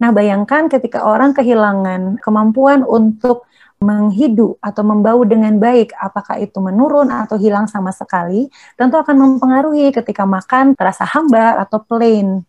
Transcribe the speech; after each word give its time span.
Nah, 0.00 0.10
bayangkan 0.16 0.72
ketika 0.72 1.04
orang 1.04 1.36
kehilangan 1.36 2.16
kemampuan 2.24 2.80
untuk 2.88 3.44
menghidu 3.80 4.56
atau 4.60 4.80
membau 4.84 5.24
dengan 5.28 5.56
baik, 5.56 5.92
apakah 5.96 6.40
itu 6.40 6.56
menurun 6.60 7.08
atau 7.08 7.36
hilang 7.36 7.68
sama 7.68 7.92
sekali, 7.92 8.48
tentu 8.76 8.96
akan 8.96 9.16
mempengaruhi 9.16 9.92
ketika 9.92 10.24
makan 10.24 10.72
terasa 10.72 11.04
hambar 11.04 11.60
atau 11.60 11.80
plain. 11.84 12.44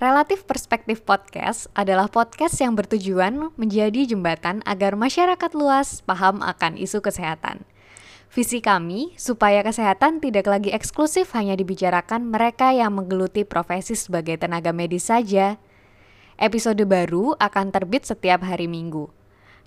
Relatif 0.00 0.48
Perspektif 0.48 1.04
Podcast 1.04 1.68
adalah 1.76 2.08
podcast 2.08 2.56
yang 2.56 2.72
bertujuan 2.72 3.52
menjadi 3.60 4.08
jembatan 4.08 4.64
agar 4.64 4.96
masyarakat 4.96 5.52
luas 5.52 6.00
paham 6.00 6.40
akan 6.40 6.80
isu 6.80 7.04
kesehatan. 7.04 7.68
Visi 8.32 8.64
kami 8.64 9.12
supaya 9.20 9.60
kesehatan 9.60 10.24
tidak 10.24 10.48
lagi 10.48 10.72
eksklusif 10.72 11.36
hanya 11.36 11.52
dibicarakan 11.52 12.32
mereka 12.32 12.72
yang 12.72 12.96
menggeluti 12.96 13.44
profesi 13.44 13.92
sebagai 13.92 14.40
tenaga 14.40 14.72
medis 14.72 15.12
saja. 15.12 15.60
Episode 16.40 16.80
baru 16.88 17.36
akan 17.36 17.68
terbit 17.68 18.08
setiap 18.08 18.40
hari 18.40 18.72
Minggu. 18.72 19.12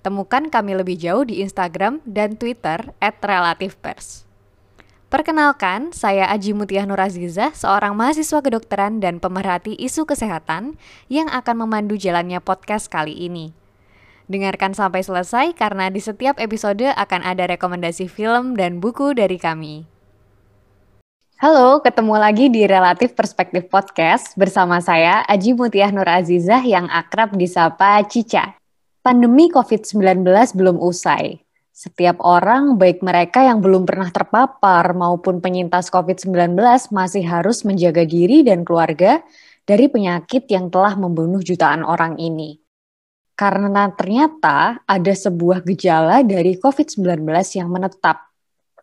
Temukan 0.02 0.50
kami 0.50 0.74
lebih 0.74 0.98
jauh 0.98 1.22
di 1.22 1.46
Instagram 1.46 2.02
dan 2.02 2.34
Twitter 2.34 2.90
@relativepers. 3.22 4.23
Perkenalkan, 5.14 5.94
saya 5.94 6.26
Aji 6.26 6.58
Mutiah 6.58 6.82
Nur 6.90 6.98
Azizah, 6.98 7.54
seorang 7.54 7.94
mahasiswa 7.94 8.42
kedokteran 8.42 8.98
dan 8.98 9.22
pemerhati 9.22 9.78
isu 9.78 10.10
kesehatan 10.10 10.74
yang 11.06 11.30
akan 11.30 11.62
memandu 11.62 11.94
jalannya 11.94 12.42
podcast 12.42 12.90
kali 12.90 13.14
ini. 13.14 13.54
Dengarkan 14.26 14.74
sampai 14.74 15.06
selesai 15.06 15.54
karena 15.54 15.86
di 15.86 16.02
setiap 16.02 16.42
episode 16.42 16.90
akan 16.98 17.22
ada 17.22 17.46
rekomendasi 17.46 18.10
film 18.10 18.58
dan 18.58 18.82
buku 18.82 19.14
dari 19.14 19.38
kami. 19.38 19.86
Halo, 21.38 21.78
ketemu 21.78 22.18
lagi 22.18 22.50
di 22.50 22.66
Relatif 22.66 23.14
Perspektif 23.14 23.70
Podcast 23.70 24.34
bersama 24.34 24.82
saya 24.82 25.22
Aji 25.30 25.54
Mutiah 25.54 25.94
Nur 25.94 26.10
Azizah 26.10 26.66
yang 26.66 26.90
akrab 26.90 27.38
disapa 27.38 28.02
Cica. 28.10 28.58
Pandemi 29.06 29.46
COVID-19 29.46 30.26
belum 30.58 30.82
usai, 30.82 31.43
setiap 31.74 32.22
orang, 32.22 32.78
baik 32.78 33.02
mereka 33.02 33.42
yang 33.42 33.58
belum 33.58 33.82
pernah 33.82 34.06
terpapar 34.06 34.94
maupun 34.94 35.42
penyintas 35.42 35.90
COVID-19, 35.90 36.54
masih 36.94 37.26
harus 37.26 37.66
menjaga 37.66 38.06
diri 38.06 38.46
dan 38.46 38.62
keluarga 38.62 39.26
dari 39.66 39.90
penyakit 39.90 40.46
yang 40.46 40.70
telah 40.70 40.94
membunuh 40.94 41.42
jutaan 41.42 41.82
orang 41.82 42.14
ini. 42.22 42.62
Karena 43.34 43.90
ternyata 43.90 44.86
ada 44.86 45.10
sebuah 45.18 45.66
gejala 45.66 46.22
dari 46.22 46.54
COVID-19 46.54 47.26
yang 47.58 47.66
menetap, 47.66 48.22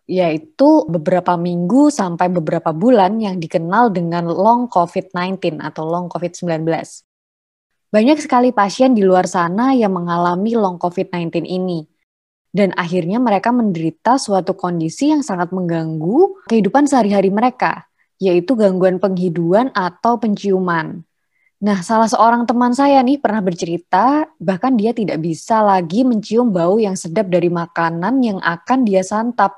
yaitu 0.04 0.84
beberapa 0.84 1.32
minggu 1.40 1.88
sampai 1.88 2.28
beberapa 2.28 2.76
bulan 2.76 3.16
yang 3.16 3.40
dikenal 3.40 3.88
dengan 3.88 4.28
long 4.28 4.68
COVID-19 4.68 5.64
atau 5.64 5.88
long 5.88 6.12
COVID-19. 6.12 6.68
Banyak 7.88 8.20
sekali 8.20 8.52
pasien 8.52 8.92
di 8.92 9.00
luar 9.00 9.24
sana 9.24 9.72
yang 9.72 9.96
mengalami 9.96 10.52
long 10.52 10.76
COVID-19 10.76 11.48
ini 11.48 11.88
dan 12.52 12.76
akhirnya 12.76 13.16
mereka 13.16 13.48
menderita 13.48 14.20
suatu 14.20 14.52
kondisi 14.52 15.08
yang 15.08 15.24
sangat 15.24 15.50
mengganggu 15.56 16.44
kehidupan 16.52 16.84
sehari-hari 16.84 17.32
mereka, 17.32 17.88
yaitu 18.20 18.52
gangguan 18.52 19.00
penghidupan 19.00 19.72
atau 19.72 20.20
penciuman. 20.20 21.00
Nah, 21.62 21.80
salah 21.80 22.10
seorang 22.10 22.44
teman 22.44 22.76
saya 22.76 23.00
nih 23.00 23.22
pernah 23.22 23.40
bercerita, 23.40 24.28
bahkan 24.36 24.76
dia 24.76 24.92
tidak 24.92 25.22
bisa 25.24 25.64
lagi 25.64 26.04
mencium 26.04 26.52
bau 26.52 26.76
yang 26.76 26.98
sedap 26.98 27.32
dari 27.32 27.48
makanan 27.48 28.20
yang 28.20 28.38
akan 28.42 28.84
dia 28.84 29.00
santap. 29.00 29.56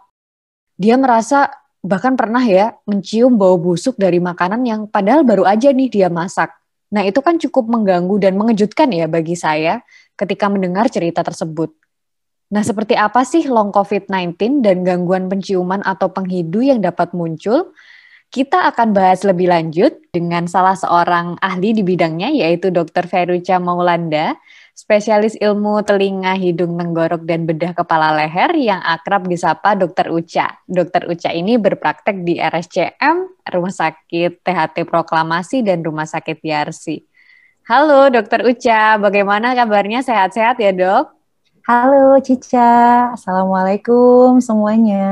Dia 0.79 0.95
merasa 0.95 1.51
bahkan 1.83 2.15
pernah 2.15 2.45
ya 2.45 2.77
mencium 2.87 3.35
bau 3.37 3.59
busuk 3.59 3.97
dari 3.99 4.21
makanan 4.21 4.65
yang 4.65 4.81
padahal 4.89 5.25
baru 5.27 5.45
aja 5.49 5.73
nih 5.73 5.89
dia 5.91 6.09
masak. 6.13 6.53
Nah, 6.95 7.03
itu 7.03 7.19
kan 7.25 7.41
cukup 7.41 7.67
mengganggu 7.67 8.23
dan 8.23 8.39
mengejutkan 8.39 8.93
ya 8.95 9.11
bagi 9.11 9.35
saya 9.35 9.83
ketika 10.15 10.47
mendengar 10.47 10.87
cerita 10.93 11.27
tersebut. 11.27 11.75
Nah, 12.53 12.61
seperti 12.61 12.93
apa 12.93 13.25
sih 13.25 13.49
long 13.49 13.73
COVID-19 13.73 14.61
dan 14.61 14.85
gangguan 14.85 15.33
penciuman 15.33 15.81
atau 15.81 16.13
penghidu 16.13 16.61
yang 16.61 16.85
dapat 16.85 17.17
muncul? 17.17 17.73
Kita 18.35 18.67
akan 18.67 18.91
bahas 18.91 19.23
lebih 19.23 19.47
lanjut 19.47 19.95
dengan 20.11 20.51
salah 20.51 20.75
seorang 20.75 21.39
ahli 21.39 21.71
di 21.71 21.87
bidangnya, 21.87 22.35
yaitu 22.35 22.75
Dr. 22.75 23.07
Feruca 23.07 23.63
Maulanda, 23.63 24.35
spesialis 24.75 25.39
ilmu 25.39 25.87
telinga, 25.87 26.35
hidung, 26.35 26.75
tenggorok, 26.75 27.23
dan 27.23 27.47
bedah 27.47 27.79
kepala 27.79 28.11
leher 28.19 28.51
yang 28.59 28.83
akrab 28.83 29.31
disapa 29.31 29.79
Dr. 29.79 30.11
Uca. 30.11 30.51
Dr. 30.67 31.15
Uca 31.15 31.31
ini 31.31 31.63
berpraktek 31.63 32.27
di 32.27 32.43
RSCM, 32.43 33.47
Rumah 33.55 33.71
Sakit 33.71 34.43
THT 34.43 34.83
Proklamasi, 34.83 35.63
dan 35.63 35.87
Rumah 35.87 36.11
Sakit 36.11 36.43
Yarsi. 36.43 37.07
Halo 37.71 38.11
Dr. 38.11 38.51
Uca, 38.51 38.99
bagaimana 38.99 39.55
kabarnya? 39.55 40.03
Sehat-sehat 40.03 40.59
ya 40.59 40.75
dok? 40.75 41.14
Halo 41.65 42.21
Cica, 42.21 43.09
Assalamualaikum 43.17 44.37
semuanya. 44.37 45.09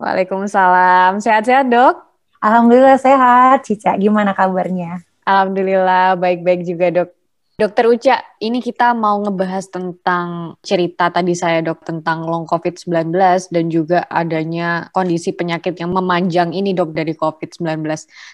Waalaikumsalam. 0.00 1.20
Sehat-sehat 1.20 1.68
dok? 1.68 2.08
Alhamdulillah 2.40 2.96
sehat. 2.96 3.68
Cica, 3.68 3.92
gimana 4.00 4.32
kabarnya? 4.32 5.04
Alhamdulillah 5.28 6.16
baik-baik 6.16 6.64
juga 6.64 6.88
dok. 6.88 7.12
Dokter 7.60 7.84
Uca, 7.84 8.16
ini 8.40 8.64
kita 8.64 8.96
mau 8.96 9.20
ngebahas 9.20 9.68
tentang 9.68 10.56
cerita 10.64 11.12
tadi 11.12 11.36
saya 11.36 11.60
dok 11.60 11.84
tentang 11.84 12.24
long 12.24 12.48
COVID-19 12.48 13.12
dan 13.52 13.68
juga 13.68 14.08
adanya 14.08 14.88
kondisi 14.96 15.36
penyakit 15.36 15.76
yang 15.76 15.92
memanjang 15.92 16.56
ini 16.56 16.72
dok 16.72 16.96
dari 16.96 17.12
COVID-19. 17.12 17.84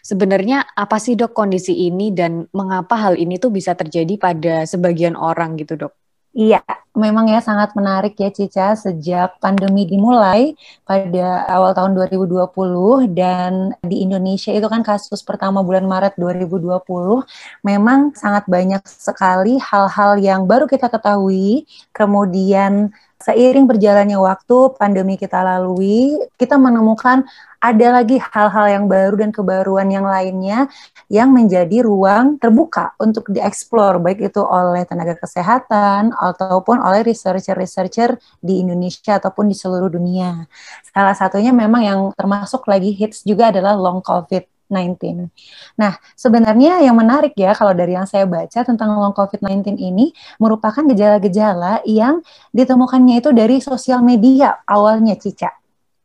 Sebenarnya 0.06 0.70
apa 0.78 1.02
sih 1.02 1.18
dok 1.18 1.34
kondisi 1.34 1.82
ini 1.90 2.14
dan 2.14 2.46
mengapa 2.54 2.94
hal 2.94 3.18
ini 3.18 3.42
tuh 3.42 3.50
bisa 3.50 3.74
terjadi 3.74 4.22
pada 4.22 4.70
sebagian 4.70 5.18
orang 5.18 5.58
gitu 5.58 5.74
dok? 5.74 6.03
Iya, 6.34 6.58
memang 6.98 7.30
ya 7.30 7.38
sangat 7.38 7.78
menarik 7.78 8.18
ya 8.18 8.26
Cica 8.26 8.74
sejak 8.74 9.38
pandemi 9.38 9.86
dimulai 9.86 10.58
pada 10.82 11.46
awal 11.46 11.70
tahun 11.78 11.94
2020 11.94 13.06
dan 13.14 13.70
di 13.86 14.02
Indonesia 14.02 14.50
itu 14.50 14.66
kan 14.66 14.82
kasus 14.82 15.22
pertama 15.22 15.62
bulan 15.62 15.86
Maret 15.86 16.18
2020 16.18 17.22
memang 17.62 18.10
sangat 18.18 18.50
banyak 18.50 18.82
sekali 18.82 19.62
hal-hal 19.62 20.18
yang 20.18 20.42
baru 20.50 20.66
kita 20.66 20.90
ketahui 20.90 21.70
kemudian 21.94 22.90
seiring 23.24 23.64
berjalannya 23.64 24.20
waktu 24.20 24.76
pandemi 24.76 25.16
kita 25.16 25.40
lalui, 25.40 26.14
kita 26.36 26.60
menemukan 26.60 27.24
ada 27.64 27.88
lagi 27.96 28.20
hal-hal 28.20 28.66
yang 28.68 28.84
baru 28.84 29.24
dan 29.24 29.32
kebaruan 29.32 29.88
yang 29.88 30.04
lainnya 30.04 30.68
yang 31.08 31.32
menjadi 31.32 31.80
ruang 31.80 32.36
terbuka 32.36 32.92
untuk 33.00 33.32
dieksplor 33.32 34.04
baik 34.04 34.20
itu 34.20 34.44
oleh 34.44 34.84
tenaga 34.84 35.16
kesehatan 35.16 36.12
ataupun 36.12 36.84
oleh 36.84 37.00
researcher-researcher 37.00 38.20
di 38.44 38.60
Indonesia 38.60 39.16
ataupun 39.16 39.48
di 39.48 39.56
seluruh 39.56 39.88
dunia. 39.88 40.44
Salah 40.92 41.16
satunya 41.16 41.56
memang 41.56 41.80
yang 41.80 42.00
termasuk 42.12 42.68
lagi 42.68 42.92
hits 42.92 43.24
juga 43.24 43.48
adalah 43.48 43.72
long 43.72 44.04
COVID 44.04 44.53
19. 44.74 45.30
Nah, 45.78 45.94
sebenarnya 46.18 46.82
yang 46.82 46.98
menarik 46.98 47.38
ya 47.38 47.54
kalau 47.54 47.70
dari 47.70 47.94
yang 47.94 48.10
saya 48.10 48.26
baca 48.26 48.66
tentang 48.66 48.90
long 48.98 49.14
COVID-19 49.14 49.78
ini 49.78 50.10
merupakan 50.42 50.82
gejala-gejala 50.82 51.86
yang 51.86 52.18
ditemukannya 52.50 53.22
itu 53.22 53.30
dari 53.30 53.62
sosial 53.62 54.02
media 54.02 54.58
awalnya, 54.66 55.14
Cica. 55.14 55.54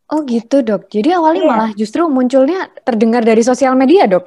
Oh 0.10 0.26
gitu 0.26 0.66
dok, 0.66 0.90
jadi 0.90 1.22
awalnya 1.22 1.44
iya. 1.46 1.50
malah 1.54 1.72
justru 1.78 2.02
munculnya 2.10 2.66
terdengar 2.82 3.22
dari 3.22 3.46
sosial 3.46 3.78
media 3.78 4.10
dok? 4.10 4.26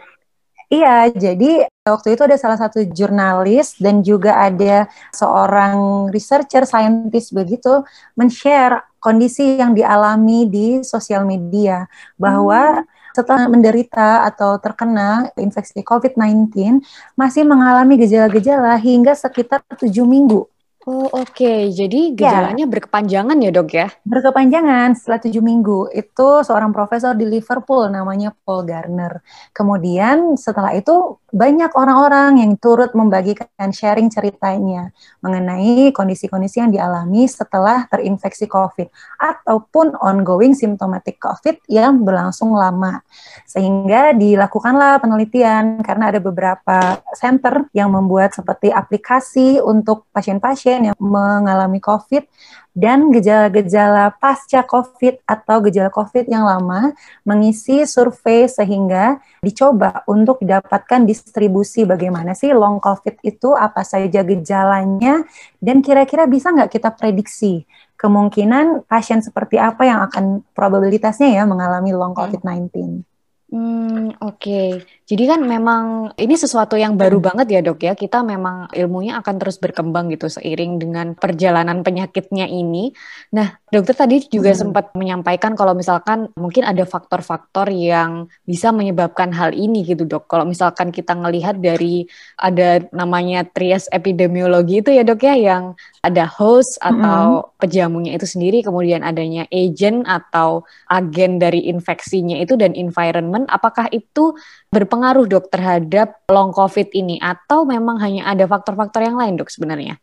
Iya, 0.72 1.12
jadi 1.12 1.68
waktu 1.84 2.16
itu 2.16 2.22
ada 2.24 2.38
salah 2.40 2.56
satu 2.56 2.80
jurnalis 2.96 3.76
dan 3.76 4.00
juga 4.00 4.40
ada 4.40 4.88
seorang 5.12 6.08
researcher, 6.08 6.64
scientist 6.64 7.36
begitu, 7.36 7.84
men-share 8.16 8.80
kondisi 8.96 9.60
yang 9.60 9.76
dialami 9.76 10.48
di 10.48 10.80
sosial 10.80 11.28
media 11.28 11.84
bahwa 12.16 12.80
hmm 12.80 13.00
setelah 13.12 13.46
menderita 13.46 14.26
atau 14.26 14.56
terkena 14.58 15.30
infeksi 15.38 15.84
COVID-19 15.84 16.80
masih 17.14 17.44
mengalami 17.44 18.00
gejala-gejala 18.00 18.76
hingga 18.80 19.12
sekitar 19.12 19.62
tujuh 19.76 20.04
minggu. 20.08 20.48
Oh 20.82 21.06
oke, 21.14 21.30
okay. 21.30 21.70
jadi 21.70 22.10
ya. 22.10 22.14
gejalanya 22.18 22.66
ya. 22.66 22.70
berkepanjangan 22.74 23.38
ya 23.38 23.50
dok 23.54 23.70
ya? 23.70 23.86
Berkepanjangan 24.02 24.98
setelah 24.98 25.22
tujuh 25.22 25.38
minggu. 25.38 25.94
Itu 25.94 26.42
seorang 26.42 26.74
profesor 26.74 27.14
di 27.14 27.22
Liverpool 27.22 27.86
namanya 27.86 28.34
Paul 28.42 28.66
Garner. 28.66 29.22
Kemudian 29.54 30.34
setelah 30.34 30.74
itu 30.74 31.21
banyak 31.32 31.72
orang-orang 31.72 32.44
yang 32.44 32.52
turut 32.60 32.92
membagikan 32.92 33.72
sharing 33.72 34.12
ceritanya 34.12 34.92
mengenai 35.24 35.88
kondisi-kondisi 35.96 36.60
yang 36.60 36.68
dialami 36.68 37.24
setelah 37.24 37.88
terinfeksi 37.88 38.44
COVID 38.44 38.92
ataupun 39.16 39.96
ongoing 39.96 40.52
symptomatic 40.52 41.16
COVID 41.16 41.64
yang 41.72 42.04
berlangsung 42.04 42.52
lama. 42.52 43.00
Sehingga 43.48 44.12
dilakukanlah 44.12 45.00
penelitian 45.00 45.80
karena 45.80 46.12
ada 46.12 46.20
beberapa 46.20 47.00
center 47.16 47.64
yang 47.72 47.88
membuat 47.88 48.36
seperti 48.36 48.68
aplikasi 48.68 49.56
untuk 49.64 50.12
pasien-pasien 50.12 50.92
yang 50.92 50.96
mengalami 51.00 51.80
COVID 51.80 52.28
dan 52.72 53.12
gejala-gejala 53.12 54.16
pasca 54.16 54.64
COVID 54.64 55.28
atau 55.28 55.56
gejala 55.68 55.92
COVID 55.92 56.24
yang 56.24 56.48
lama 56.48 56.96
mengisi 57.22 57.84
survei 57.84 58.48
sehingga 58.48 59.20
dicoba 59.44 60.00
untuk 60.08 60.40
didapatkan 60.40 61.04
distribusi 61.04 61.84
bagaimana 61.84 62.32
sih 62.32 62.56
long 62.56 62.80
COVID 62.80 63.20
itu, 63.22 63.52
apa 63.52 63.84
saja 63.84 64.24
gejalanya, 64.24 65.24
dan 65.60 65.84
kira-kira 65.84 66.24
bisa 66.24 66.48
nggak 66.48 66.72
kita 66.72 66.90
prediksi 66.96 67.68
kemungkinan 68.00 68.88
pasien 68.90 69.22
seperti 69.22 69.62
apa 69.62 69.86
yang 69.86 70.02
akan 70.02 70.42
probabilitasnya 70.56 71.30
ya 71.38 71.46
mengalami 71.46 71.94
long 71.94 72.16
hmm. 72.16 72.20
COVID-19. 72.24 73.11
Hmm, 73.52 74.16
oke. 74.24 74.40
Okay. 74.40 74.68
Jadi 75.12 75.28
kan 75.28 75.44
memang 75.44 76.16
ini 76.16 76.40
sesuatu 76.40 76.72
yang 76.80 76.96
baru 76.96 77.20
hmm. 77.20 77.26
banget 77.28 77.46
ya 77.52 77.60
dok 77.60 77.84
ya. 77.84 77.92
Kita 77.92 78.24
memang 78.24 78.72
ilmunya 78.72 79.20
akan 79.20 79.36
terus 79.36 79.60
berkembang 79.60 80.08
gitu 80.08 80.24
seiring 80.32 80.80
dengan 80.80 81.12
perjalanan 81.12 81.84
penyakitnya 81.84 82.48
ini. 82.48 82.96
Nah 83.36 83.52
dokter 83.68 83.92
tadi 83.92 84.24
juga 84.32 84.56
hmm. 84.56 84.60
sempat 84.64 84.86
menyampaikan 84.96 85.52
kalau 85.52 85.76
misalkan 85.76 86.32
mungkin 86.32 86.64
ada 86.64 86.88
faktor-faktor 86.88 87.68
yang 87.68 88.32
bisa 88.48 88.72
menyebabkan 88.72 89.36
hal 89.36 89.52
ini 89.52 89.84
gitu 89.84 90.08
dok. 90.08 90.32
Kalau 90.32 90.48
misalkan 90.48 90.88
kita 90.88 91.12
ngelihat 91.12 91.60
dari 91.60 92.08
ada 92.40 92.80
namanya 92.88 93.44
trias 93.44 93.84
epidemiologi 93.92 94.80
itu 94.80 94.96
ya 94.96 95.04
dok 95.04 95.28
ya 95.28 95.36
yang 95.36 95.76
ada 96.00 96.24
host 96.24 96.80
atau 96.82 97.46
hmm. 97.46 97.62
pejamunya 97.62 98.12
itu 98.16 98.26
sendiri, 98.26 98.64
kemudian 98.64 99.04
adanya 99.06 99.44
agent 99.54 100.02
atau 100.08 100.66
agen 100.90 101.36
dari 101.36 101.68
infeksinya 101.68 102.40
itu 102.40 102.56
dan 102.58 102.72
environment. 102.74 103.41
Apakah 103.48 103.88
itu 103.90 104.36
berpengaruh 104.70 105.26
dok 105.28 105.50
terhadap 105.52 106.22
long 106.28 106.50
COVID 106.50 106.92
ini 106.92 107.18
atau 107.22 107.64
memang 107.64 107.98
hanya 108.02 108.28
ada 108.30 108.44
faktor-faktor 108.46 109.02
yang 109.02 109.16
lain 109.18 109.38
dok 109.38 109.50
sebenarnya? 109.50 109.98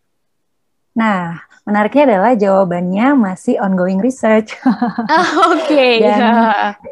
Nah, 0.98 1.40
menariknya 1.64 2.04
adalah 2.12 2.34
jawabannya 2.36 3.08
masih 3.16 3.62
ongoing 3.62 4.02
research. 4.02 4.58
Ah, 5.10 5.30
oke. 5.54 5.66
Okay. 5.66 6.02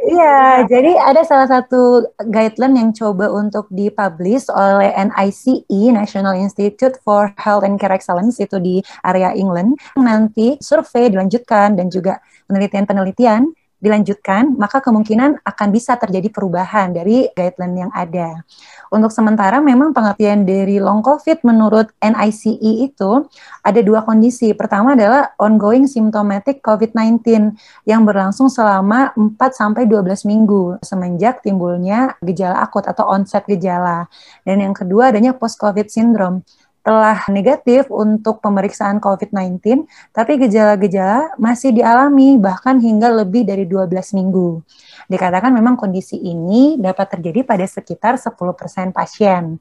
Iya, 0.08 0.64
jadi 0.72 0.96
ada 0.96 1.22
salah 1.28 1.52
satu 1.52 2.08
guideline 2.32 2.80
yang 2.80 2.90
coba 2.96 3.28
untuk 3.28 3.68
dipublish 3.68 4.48
oleh 4.48 4.96
NICE 4.96 5.68
National 5.92 6.40
Institute 6.40 6.96
for 7.04 7.36
Health 7.36 7.68
and 7.68 7.76
Care 7.76 7.92
Excellence 7.92 8.40
itu 8.40 8.56
di 8.58 8.80
area 9.04 9.36
England. 9.36 9.76
Nanti 10.00 10.56
survei 10.64 11.12
dilanjutkan 11.12 11.76
dan 11.76 11.92
juga 11.92 12.24
penelitian-penelitian 12.48 13.52
dilanjutkan, 13.78 14.58
maka 14.58 14.82
kemungkinan 14.82 15.46
akan 15.46 15.68
bisa 15.70 15.94
terjadi 16.02 16.34
perubahan 16.34 16.90
dari 16.94 17.30
guideline 17.38 17.88
yang 17.88 17.92
ada. 17.94 18.42
Untuk 18.90 19.12
sementara 19.12 19.60
memang 19.60 19.92
pengertian 19.92 20.48
dari 20.48 20.80
long 20.80 21.04
COVID 21.04 21.44
menurut 21.44 21.92
NICE 22.00 22.58
itu 22.58 23.28
ada 23.62 23.80
dua 23.84 24.02
kondisi. 24.02 24.56
Pertama 24.56 24.96
adalah 24.96 25.36
ongoing 25.38 25.86
symptomatic 25.86 26.64
COVID-19 26.64 27.54
yang 27.86 28.02
berlangsung 28.08 28.48
selama 28.48 29.12
4 29.14 29.38
sampai 29.54 29.86
12 29.86 30.24
minggu 30.26 30.80
semenjak 30.82 31.44
timbulnya 31.44 32.16
gejala 32.24 32.64
akut 32.64 32.88
atau 32.88 33.12
onset 33.12 33.44
gejala. 33.46 34.08
Dan 34.48 34.64
yang 34.64 34.74
kedua 34.74 35.12
adanya 35.12 35.36
post 35.36 35.60
COVID 35.60 35.92
syndrome 35.92 36.42
telah 36.88 37.28
negatif 37.28 37.92
untuk 37.92 38.40
pemeriksaan 38.40 39.04
COVID-19, 39.04 39.84
tapi 40.16 40.40
gejala-gejala 40.40 41.36
masih 41.36 41.76
dialami 41.76 42.40
bahkan 42.40 42.80
hingga 42.80 43.12
lebih 43.12 43.44
dari 43.44 43.68
12 43.68 44.16
minggu. 44.16 44.64
Dikatakan 45.12 45.52
memang 45.52 45.76
kondisi 45.76 46.16
ini 46.16 46.80
dapat 46.80 47.20
terjadi 47.20 47.44
pada 47.44 47.68
sekitar 47.68 48.16
10% 48.16 48.96
pasien. 48.96 49.60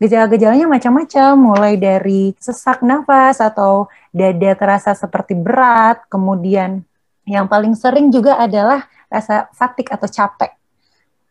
Gejala-gejalanya 0.00 0.64
macam-macam, 0.64 1.36
mulai 1.36 1.76
dari 1.76 2.32
sesak 2.40 2.80
nafas 2.80 3.44
atau 3.44 3.92
dada 4.08 4.56
terasa 4.56 4.96
seperti 4.96 5.36
berat, 5.36 6.08
kemudian 6.08 6.80
yang 7.28 7.52
paling 7.52 7.76
sering 7.76 8.08
juga 8.08 8.40
adalah 8.40 8.88
rasa 9.12 9.52
fatik 9.52 9.92
atau 9.92 10.08
capek 10.08 10.61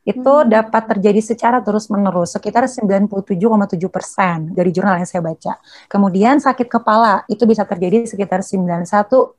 itu 0.02 0.18
hmm. 0.26 0.50
dapat 0.50 0.84
terjadi 0.98 1.22
secara 1.22 1.62
terus-menerus, 1.62 2.34
sekitar 2.34 2.66
97,7 2.66 3.78
persen 3.94 4.50
dari 4.50 4.74
jurnal 4.74 4.98
yang 4.98 5.06
saya 5.06 5.22
baca. 5.22 5.62
Kemudian 5.86 6.42
sakit 6.42 6.66
kepala 6.66 7.22
itu 7.30 7.46
bisa 7.46 7.62
terjadi 7.70 8.10
sekitar 8.10 8.42
91,2 8.42 9.38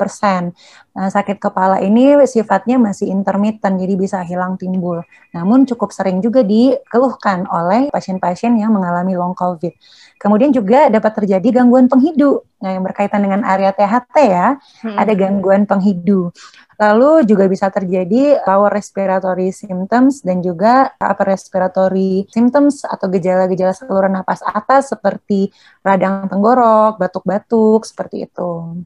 persen. 0.00 0.56
Nah, 0.96 1.08
sakit 1.12 1.36
kepala 1.36 1.84
ini 1.84 2.16
sifatnya 2.24 2.80
masih 2.80 3.12
intermittent, 3.12 3.76
jadi 3.76 3.94
bisa 3.94 4.18
hilang 4.24 4.56
timbul. 4.56 5.04
Namun 5.36 5.68
cukup 5.68 5.92
sering 5.92 6.24
juga 6.24 6.40
dikeluhkan 6.42 7.44
oleh 7.52 7.92
pasien-pasien 7.92 8.56
yang 8.56 8.72
mengalami 8.72 9.14
long 9.14 9.36
COVID. 9.36 9.76
Kemudian 10.16 10.52
juga 10.52 10.88
dapat 10.88 11.12
terjadi 11.16 11.60
gangguan 11.60 11.88
penghidu. 11.88 12.44
Nah, 12.60 12.76
yang 12.76 12.84
berkaitan 12.84 13.24
dengan 13.24 13.40
area 13.40 13.72
THT 13.72 14.16
ya, 14.20 14.56
hmm. 14.84 14.96
ada 14.96 15.12
gangguan 15.16 15.64
penghidu. 15.64 16.28
Lalu 16.80 17.28
juga 17.28 17.44
bisa 17.44 17.68
terjadi 17.68 18.40
lower 18.48 18.72
respiratory 18.72 19.52
symptoms 19.52 20.24
dan 20.24 20.40
juga 20.40 20.96
upper 20.96 21.28
respiratory 21.28 22.24
symptoms 22.32 22.88
atau 22.88 23.04
gejala-gejala 23.12 23.76
saluran 23.76 24.16
napas 24.16 24.40
atas 24.40 24.88
seperti 24.88 25.52
radang 25.84 26.24
tenggorok, 26.32 26.96
batuk-batuk, 26.96 27.84
seperti 27.84 28.24
itu. 28.24 28.80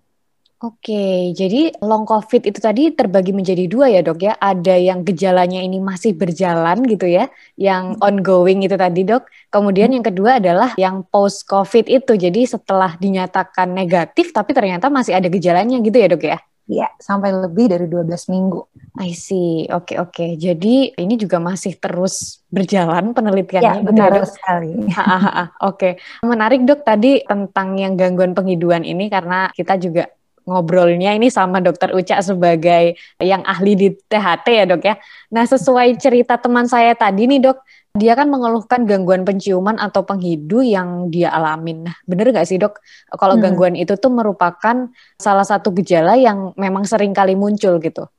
Oke, 0.64 1.37
jadi 1.37 1.76
long 1.85 2.08
COVID 2.08 2.49
itu 2.49 2.56
tadi 2.56 2.88
terbagi 2.88 3.37
menjadi 3.37 3.69
dua 3.69 3.93
ya 3.93 4.00
dok 4.00 4.17
ya. 4.25 4.32
Ada 4.41 4.81
yang 4.81 5.05
gejalanya 5.05 5.61
ini 5.61 5.76
masih 5.76 6.17
berjalan 6.17 6.81
gitu 6.88 7.05
ya, 7.05 7.29
yang 7.61 7.94
hmm. 7.94 8.02
ongoing 8.02 8.64
itu 8.64 8.73
tadi 8.73 9.05
dok. 9.05 9.29
Kemudian 9.52 9.93
yang 9.93 10.00
kedua 10.00 10.41
adalah 10.41 10.73
yang 10.81 11.05
post 11.05 11.44
COVID 11.46 11.85
itu. 11.87 12.17
Jadi 12.17 12.49
setelah 12.49 12.96
dinyatakan 12.96 13.70
negatif 13.76 14.32
tapi 14.32 14.56
ternyata 14.56 14.88
masih 14.88 15.14
ada 15.14 15.29
gejalanya 15.29 15.79
gitu 15.85 15.94
ya 16.00 16.08
dok 16.08 16.25
ya? 16.25 16.41
Iya, 16.64 16.88
sampai 16.96 17.28
lebih 17.28 17.69
dari 17.76 17.84
12 17.84 18.32
minggu. 18.32 18.64
I 18.96 19.12
see. 19.12 19.69
Oke, 19.69 19.94
okay, 19.94 19.96
oke. 20.00 20.12
Okay. 20.16 20.31
Jadi 20.40 20.96
ini 20.96 21.14
juga 21.20 21.37
masih 21.37 21.76
terus 21.76 22.40
berjalan 22.49 23.12
penelitiannya. 23.12 23.84
Ya, 23.84 23.84
benar 23.84 24.11
ya, 24.16 24.25
sekali. 24.25 24.72
Oke. 24.88 24.96
Okay. 25.61 25.93
Menarik 26.25 26.64
dok 26.64 26.81
tadi 26.81 27.20
tentang 27.20 27.76
yang 27.76 28.00
gangguan 28.00 28.32
penghiduan 28.32 28.81
ini 28.81 29.12
karena 29.12 29.52
kita 29.52 29.76
juga 29.76 30.08
ngobrolnya 30.44 31.17
ini 31.17 31.32
sama 31.32 31.61
dokter 31.61 31.93
Uca 31.93 32.20
sebagai 32.20 32.96
yang 33.20 33.41
ahli 33.44 33.73
di 33.76 33.88
THT 33.93 34.46
ya 34.49 34.64
dok 34.69 34.82
ya. 34.85 34.94
Nah 35.32 35.44
sesuai 35.44 35.96
cerita 35.96 36.37
teman 36.37 36.69
saya 36.69 36.93
tadi 36.93 37.25
nih 37.25 37.41
dok, 37.41 37.58
dia 37.94 38.19
kan 38.19 38.26
mengeluhkan 38.26 38.85
gangguan 38.91 39.23
penciuman 39.23 39.79
atau 39.79 40.02
penghidu 40.02 40.67
yang 40.67 41.14
dia 41.14 41.31
alamin. 41.31 41.87
Nah, 41.87 41.96
bener 42.11 42.35
nggak 42.35 42.46
sih 42.46 42.58
dok? 42.58 42.82
Kalau 43.14 43.38
hmm. 43.38 43.43
gangguan 43.43 43.75
itu 43.79 43.94
tuh 43.94 44.11
merupakan 44.11 44.91
salah 45.14 45.46
satu 45.46 45.70
gejala 45.79 46.19
yang 46.19 46.51
memang 46.58 46.82
sering 46.82 47.15
kali 47.15 47.39
muncul 47.39 47.79
gitu. 47.79 48.10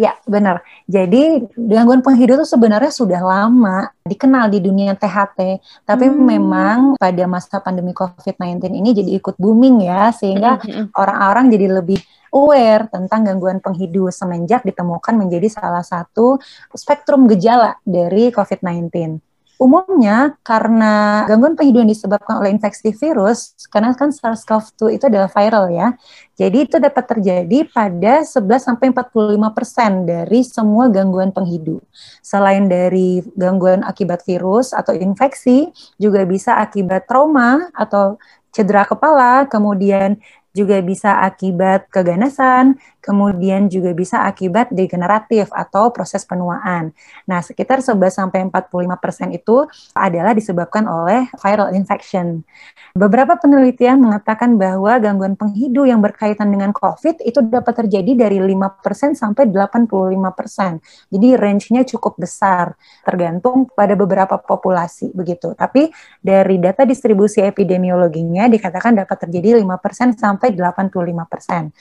Ya, 0.00 0.16
benar. 0.24 0.64
Jadi 0.88 1.44
gangguan 1.52 2.00
penghidu 2.00 2.40
itu 2.40 2.46
sebenarnya 2.48 2.92
sudah 2.92 3.20
lama 3.20 3.92
dikenal 4.02 4.48
di 4.48 4.58
dunia 4.58 4.96
THT, 4.96 5.62
tapi 5.84 6.06
hmm. 6.08 6.18
memang 6.18 6.78
pada 6.96 7.24
masa 7.28 7.60
pandemi 7.60 7.92
COVID-19 7.92 8.72
ini 8.72 8.90
jadi 8.96 9.10
ikut 9.20 9.36
booming 9.36 9.84
ya, 9.84 10.10
sehingga 10.10 10.58
hmm, 10.58 10.64
hmm, 10.64 10.74
hmm. 10.74 10.86
orang-orang 10.96 11.44
jadi 11.52 11.66
lebih 11.80 12.00
aware 12.32 12.88
tentang 12.88 13.28
gangguan 13.28 13.60
penghidu 13.60 14.08
semenjak 14.08 14.64
ditemukan 14.64 15.14
menjadi 15.14 15.52
salah 15.52 15.84
satu 15.84 16.40
spektrum 16.72 17.28
gejala 17.28 17.76
dari 17.84 18.32
COVID-19. 18.32 19.31
Umumnya 19.62 20.34
karena 20.42 21.22
gangguan 21.30 21.54
penghidupan 21.54 21.86
disebabkan 21.86 22.42
oleh 22.42 22.50
infeksi 22.50 22.90
virus, 22.90 23.54
karena 23.70 23.94
kan 23.94 24.10
SARS-CoV-2 24.10 24.98
itu 24.98 25.04
adalah 25.06 25.30
viral 25.30 25.70
ya. 25.70 25.94
Jadi 26.34 26.66
itu 26.66 26.82
dapat 26.82 27.06
terjadi 27.06 27.70
pada 27.70 28.26
11 28.26 28.58
sampai 28.58 28.90
45% 28.90 30.02
dari 30.02 30.42
semua 30.42 30.90
gangguan 30.90 31.30
penghidu. 31.30 31.78
Selain 32.26 32.66
dari 32.66 33.22
gangguan 33.38 33.86
akibat 33.86 34.26
virus 34.26 34.74
atau 34.74 34.98
infeksi, 34.98 35.70
juga 35.94 36.26
bisa 36.26 36.58
akibat 36.58 37.06
trauma 37.06 37.70
atau 37.70 38.18
cedera 38.50 38.82
kepala, 38.82 39.46
kemudian 39.46 40.18
juga 40.52 40.82
bisa 40.84 41.22
akibat 41.22 41.88
keganasan, 41.88 42.76
kemudian 43.02 43.66
juga 43.66 43.90
bisa 43.92 44.22
akibat 44.24 44.70
degeneratif 44.70 45.50
atau 45.50 45.90
proses 45.90 46.22
penuaan. 46.22 46.94
Nah, 47.26 47.42
sekitar 47.42 47.82
11 47.82 48.14
sampai 48.14 48.46
45% 48.46 49.34
itu 49.34 49.66
adalah 49.92 50.32
disebabkan 50.32 50.86
oleh 50.86 51.26
viral 51.42 51.74
infection. 51.74 52.46
Beberapa 52.94 53.34
penelitian 53.36 53.98
mengatakan 53.98 54.54
bahwa 54.54 54.96
gangguan 55.02 55.34
penghidu 55.34 55.82
yang 55.88 55.98
berkaitan 55.98 56.48
dengan 56.54 56.70
COVID 56.70 57.24
itu 57.26 57.42
dapat 57.42 57.84
terjadi 57.84 58.28
dari 58.28 58.38
5% 58.38 59.18
sampai 59.18 59.50
85%. 59.50 60.78
Jadi 61.10 61.28
range-nya 61.34 61.82
cukup 61.88 62.20
besar, 62.22 62.78
tergantung 63.02 63.66
pada 63.72 63.98
beberapa 63.98 64.38
populasi 64.38 65.10
begitu. 65.16 65.58
Tapi 65.58 65.90
dari 66.22 66.60
data 66.62 66.86
distribusi 66.86 67.42
epidemiologinya 67.42 68.46
dikatakan 68.46 68.94
dapat 69.02 69.26
terjadi 69.26 69.58
5% 69.58 70.14
sampai 70.14 70.54
85%. 70.54 71.72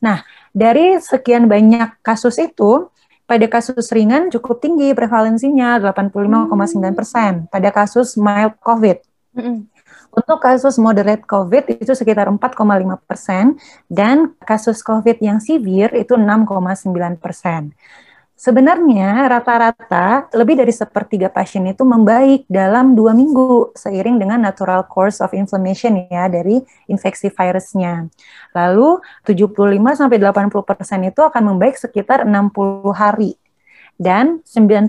Nah, 0.00 0.24
dari 0.50 0.96
sekian 0.98 1.46
banyak 1.46 2.00
kasus 2.00 2.40
itu, 2.40 2.88
pada 3.30 3.46
kasus 3.46 3.86
ringan 3.94 4.26
cukup 4.26 4.58
tinggi 4.58 4.90
prevalensinya 4.90 5.78
85,9 5.78 6.98
persen 6.98 7.46
pada 7.46 7.70
kasus 7.70 8.18
mild 8.18 8.58
COVID. 8.58 8.98
Untuk 10.10 10.42
kasus 10.42 10.74
moderate 10.82 11.22
COVID 11.22 11.78
itu 11.78 11.94
sekitar 11.94 12.26
4,5 12.26 12.58
persen 13.06 13.54
dan 13.86 14.34
kasus 14.42 14.82
COVID 14.82 15.22
yang 15.22 15.38
severe 15.38 15.94
itu 15.94 16.18
6,9 16.18 17.22
persen. 17.22 17.70
Sebenarnya 18.40 19.28
rata-rata 19.28 20.32
lebih 20.32 20.56
dari 20.56 20.72
sepertiga 20.72 21.28
pasien 21.28 21.60
itu 21.68 21.84
membaik 21.84 22.48
dalam 22.48 22.96
dua 22.96 23.12
minggu 23.12 23.76
seiring 23.76 24.16
dengan 24.16 24.40
natural 24.40 24.88
course 24.88 25.20
of 25.20 25.36
inflammation 25.36 26.08
ya 26.08 26.24
dari 26.24 26.56
infeksi 26.88 27.28
virusnya. 27.28 28.08
Lalu 28.56 29.04
75 29.28 29.52
sampai 29.92 30.16
80 30.16 30.56
persen 30.64 31.04
itu 31.04 31.20
akan 31.20 31.52
membaik 31.52 31.76
sekitar 31.76 32.24
60 32.24 32.96
hari 32.96 33.36
dan 34.00 34.40
95% 34.48 34.88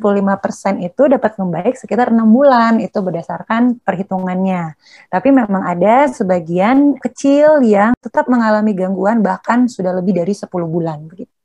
itu 0.87 1.03
dapat 1.11 1.35
membaik 1.35 1.75
sekitar 1.75 2.15
enam 2.15 2.31
bulan 2.31 2.79
itu 2.79 3.03
berdasarkan 3.03 3.83
perhitungannya. 3.83 4.79
Tapi 5.11 5.27
memang 5.27 5.67
ada 5.67 6.07
sebagian 6.07 6.95
kecil 7.03 7.59
yang 7.67 7.91
tetap 7.99 8.31
mengalami 8.31 8.71
gangguan 8.71 9.19
bahkan 9.19 9.67
sudah 9.67 9.91
lebih 9.91 10.15
dari 10.23 10.31
10 10.31 10.47
bulan 10.47 11.03
begitu. 11.03 11.40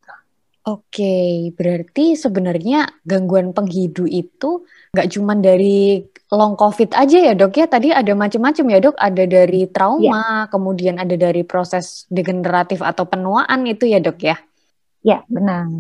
Oke, 0.67 1.55
berarti 1.55 2.19
sebenarnya 2.19 2.91
gangguan 3.07 3.55
penghidu 3.55 4.03
itu 4.03 4.67
nggak 4.91 5.15
cuma 5.15 5.39
dari 5.39 6.03
long 6.35 6.59
COVID 6.59 6.91
aja 6.91 7.19
ya 7.23 7.39
dok 7.39 7.55
ya? 7.55 7.71
Tadi 7.71 7.95
ada 7.95 8.11
macam-macam 8.19 8.65
ya 8.75 8.79
dok, 8.83 8.97
ada 8.99 9.25
dari 9.31 9.71
trauma, 9.71 10.51
ya. 10.51 10.51
kemudian 10.51 10.99
ada 10.99 11.15
dari 11.15 11.47
proses 11.47 12.11
degeneratif 12.11 12.83
atau 12.83 13.07
penuaan 13.07 13.63
itu 13.63 13.87
ya 13.87 14.03
dok 14.03 14.19
ya? 14.19 14.37
Ya, 15.07 15.23
benar. 15.31 15.71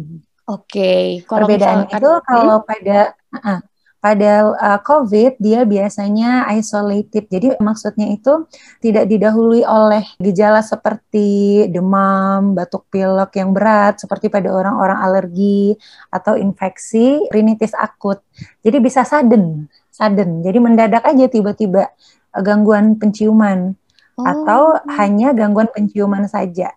Oke, 0.46 1.26
kalau 1.26 1.50
perbedaan 1.50 1.90
misalkan, 1.90 1.98
itu 1.98 2.10
kalau 2.22 2.56
hmm? 2.62 2.66
pada 2.70 2.98
uh, 3.34 3.60
pada 4.00 4.54
uh, 4.54 4.80
COVID 4.84 5.40
dia 5.42 5.66
biasanya 5.66 6.46
isolated. 6.54 7.26
Jadi 7.26 7.58
maksudnya 7.58 8.12
itu 8.12 8.46
tidak 8.78 9.10
didahului 9.10 9.66
oleh 9.66 10.04
gejala 10.22 10.62
seperti 10.62 11.64
demam, 11.72 12.54
batuk 12.54 12.86
pilek 12.92 13.34
yang 13.40 13.50
berat 13.50 13.98
seperti 13.98 14.30
pada 14.30 14.52
orang-orang 14.52 14.98
alergi 15.00 15.74
atau 16.12 16.38
infeksi 16.38 17.24
rinitis 17.32 17.74
akut. 17.74 18.22
Jadi 18.62 18.78
bisa 18.78 19.02
sudden, 19.02 19.66
sudden. 19.90 20.44
Jadi 20.44 20.58
mendadak 20.62 21.02
aja 21.02 21.26
tiba-tiba 21.26 21.90
gangguan 22.36 23.00
penciuman 23.00 23.74
oh. 24.20 24.24
atau 24.24 24.76
hanya 25.00 25.32
gangguan 25.32 25.72
penciuman 25.72 26.28
saja. 26.28 26.76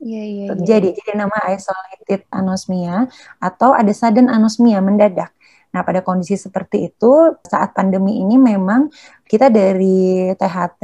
Iya, 0.00 0.22
iya, 0.24 0.44
iya. 0.48 0.64
Jadi, 0.64 0.96
jadi 0.96 1.12
nama 1.12 1.36
isolated 1.52 2.24
anosmia 2.32 3.04
atau 3.36 3.76
ada 3.76 3.92
sudden 3.92 4.32
anosmia 4.32 4.80
mendadak. 4.80 5.28
Nah, 5.70 5.86
pada 5.86 6.02
kondisi 6.02 6.34
seperti 6.34 6.90
itu, 6.90 7.38
saat 7.46 7.70
pandemi 7.70 8.18
ini 8.18 8.34
memang 8.34 8.90
kita 9.22 9.46
dari 9.54 10.26
THT 10.34 10.82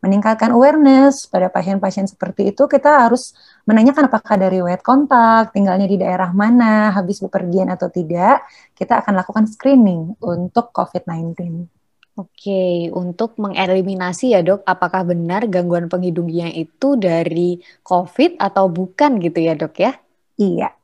meningkatkan 0.00 0.56
awareness 0.56 1.28
pada 1.28 1.52
pasien-pasien 1.52 2.08
seperti 2.08 2.56
itu, 2.56 2.64
kita 2.64 3.04
harus 3.04 3.36
menanyakan 3.68 4.08
apakah 4.08 4.40
dari 4.40 4.64
wet 4.64 4.80
kontak, 4.80 5.52
tinggalnya 5.52 5.84
di 5.84 6.00
daerah 6.00 6.32
mana, 6.32 6.88
habis 6.96 7.20
bepergian 7.20 7.68
atau 7.68 7.92
tidak, 7.92 8.48
kita 8.72 9.04
akan 9.04 9.12
lakukan 9.20 9.44
screening 9.44 10.16
untuk 10.24 10.72
COVID-19. 10.72 11.68
Oke, 12.14 12.88
untuk 12.94 13.36
mengeliminasi 13.42 14.32
ya 14.32 14.40
dok, 14.40 14.62
apakah 14.64 15.02
benar 15.02 15.50
gangguan 15.50 15.90
penghidungnya 15.90 16.48
itu 16.54 16.94
dari 16.94 17.58
COVID 17.82 18.38
atau 18.38 18.70
bukan 18.70 19.18
gitu 19.18 19.38
ya 19.42 19.52
dok 19.58 19.74
ya? 19.82 19.92
Iya. 20.38 20.83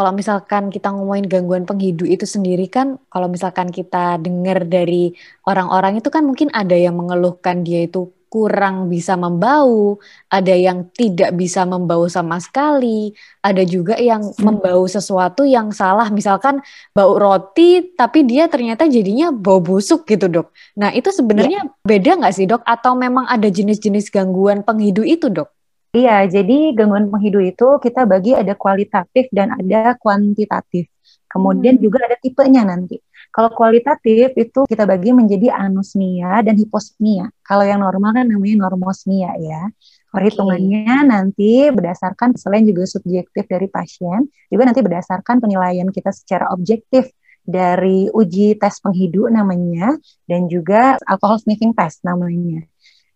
Kalau 0.00 0.16
misalkan 0.16 0.72
kita 0.72 0.88
ngomongin 0.96 1.28
gangguan 1.28 1.68
penghidu 1.68 2.08
itu 2.08 2.24
sendiri 2.24 2.72
kan, 2.72 2.96
kalau 3.12 3.28
misalkan 3.28 3.68
kita 3.68 4.16
dengar 4.16 4.64
dari 4.64 5.12
orang-orang 5.44 6.00
itu 6.00 6.08
kan 6.08 6.24
mungkin 6.24 6.48
ada 6.56 6.72
yang 6.72 6.96
mengeluhkan 6.96 7.60
dia 7.60 7.84
itu 7.84 8.08
kurang 8.32 8.88
bisa 8.88 9.12
membau, 9.20 10.00
ada 10.32 10.56
yang 10.56 10.88
tidak 10.96 11.36
bisa 11.36 11.68
membau 11.68 12.08
sama 12.08 12.40
sekali, 12.40 13.12
ada 13.44 13.60
juga 13.60 14.00
yang 14.00 14.24
hmm. 14.24 14.40
membau 14.40 14.88
sesuatu 14.88 15.44
yang 15.44 15.68
salah, 15.68 16.08
misalkan 16.08 16.64
bau 16.96 17.20
roti 17.20 17.92
tapi 17.92 18.24
dia 18.24 18.48
ternyata 18.48 18.88
jadinya 18.88 19.28
bau 19.28 19.60
busuk 19.60 20.08
gitu 20.08 20.32
dok. 20.32 20.48
Nah 20.80 20.96
itu 20.96 21.12
sebenarnya 21.12 21.68
ya. 21.68 21.72
beda 21.84 22.24
nggak 22.24 22.32
sih 22.32 22.48
dok? 22.48 22.64
Atau 22.64 22.96
memang 22.96 23.28
ada 23.28 23.52
jenis-jenis 23.52 24.08
gangguan 24.08 24.64
penghidu 24.64 25.04
itu 25.04 25.28
dok? 25.28 25.59
Iya, 25.90 26.22
jadi 26.30 26.70
gangguan 26.70 27.10
penghidu 27.10 27.42
itu 27.42 27.66
kita 27.82 28.06
bagi 28.06 28.30
ada 28.38 28.54
kualitatif 28.54 29.26
dan 29.34 29.50
ada 29.58 29.98
kuantitatif. 29.98 30.86
Kemudian 31.26 31.78
hmm. 31.78 31.82
juga 31.82 32.06
ada 32.06 32.14
tipenya 32.14 32.62
nanti. 32.62 33.02
Kalau 33.30 33.50
kualitatif 33.54 34.34
itu 34.34 34.66
kita 34.70 34.86
bagi 34.86 35.10
menjadi 35.10 35.50
anosmia 35.50 36.42
dan 36.46 36.54
hiposmia. 36.58 37.30
Kalau 37.42 37.62
yang 37.66 37.82
normal 37.82 38.22
kan 38.22 38.26
namanya 38.26 38.70
normosmia 38.70 39.34
ya. 39.38 39.66
Perhitungannya 40.10 40.90
okay. 40.90 41.06
nanti 41.06 41.52
berdasarkan 41.70 42.34
selain 42.34 42.66
juga 42.66 42.82
subjektif 42.86 43.46
dari 43.46 43.70
pasien, 43.70 44.26
juga 44.50 44.66
nanti 44.66 44.82
berdasarkan 44.82 45.38
penilaian 45.38 45.86
kita 45.94 46.10
secara 46.10 46.50
objektif 46.50 47.06
dari 47.46 48.10
uji 48.10 48.58
tes 48.58 48.78
penghidu 48.82 49.30
namanya 49.30 49.94
dan 50.26 50.50
juga 50.50 50.98
alcohol 51.06 51.38
sniffing 51.38 51.74
test 51.74 52.02
namanya. 52.02 52.66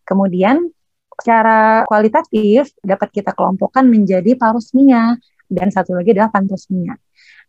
Kemudian 0.06 0.70
secara 1.20 1.86
kualitatif 1.86 2.74
dapat 2.82 3.08
kita 3.10 3.30
kelompokkan 3.32 3.86
menjadi 3.86 4.34
parosmia 4.34 5.16
dan 5.48 5.68
satu 5.70 5.94
lagi 5.94 6.12
adalah 6.16 6.32
pantosmia. 6.32 6.96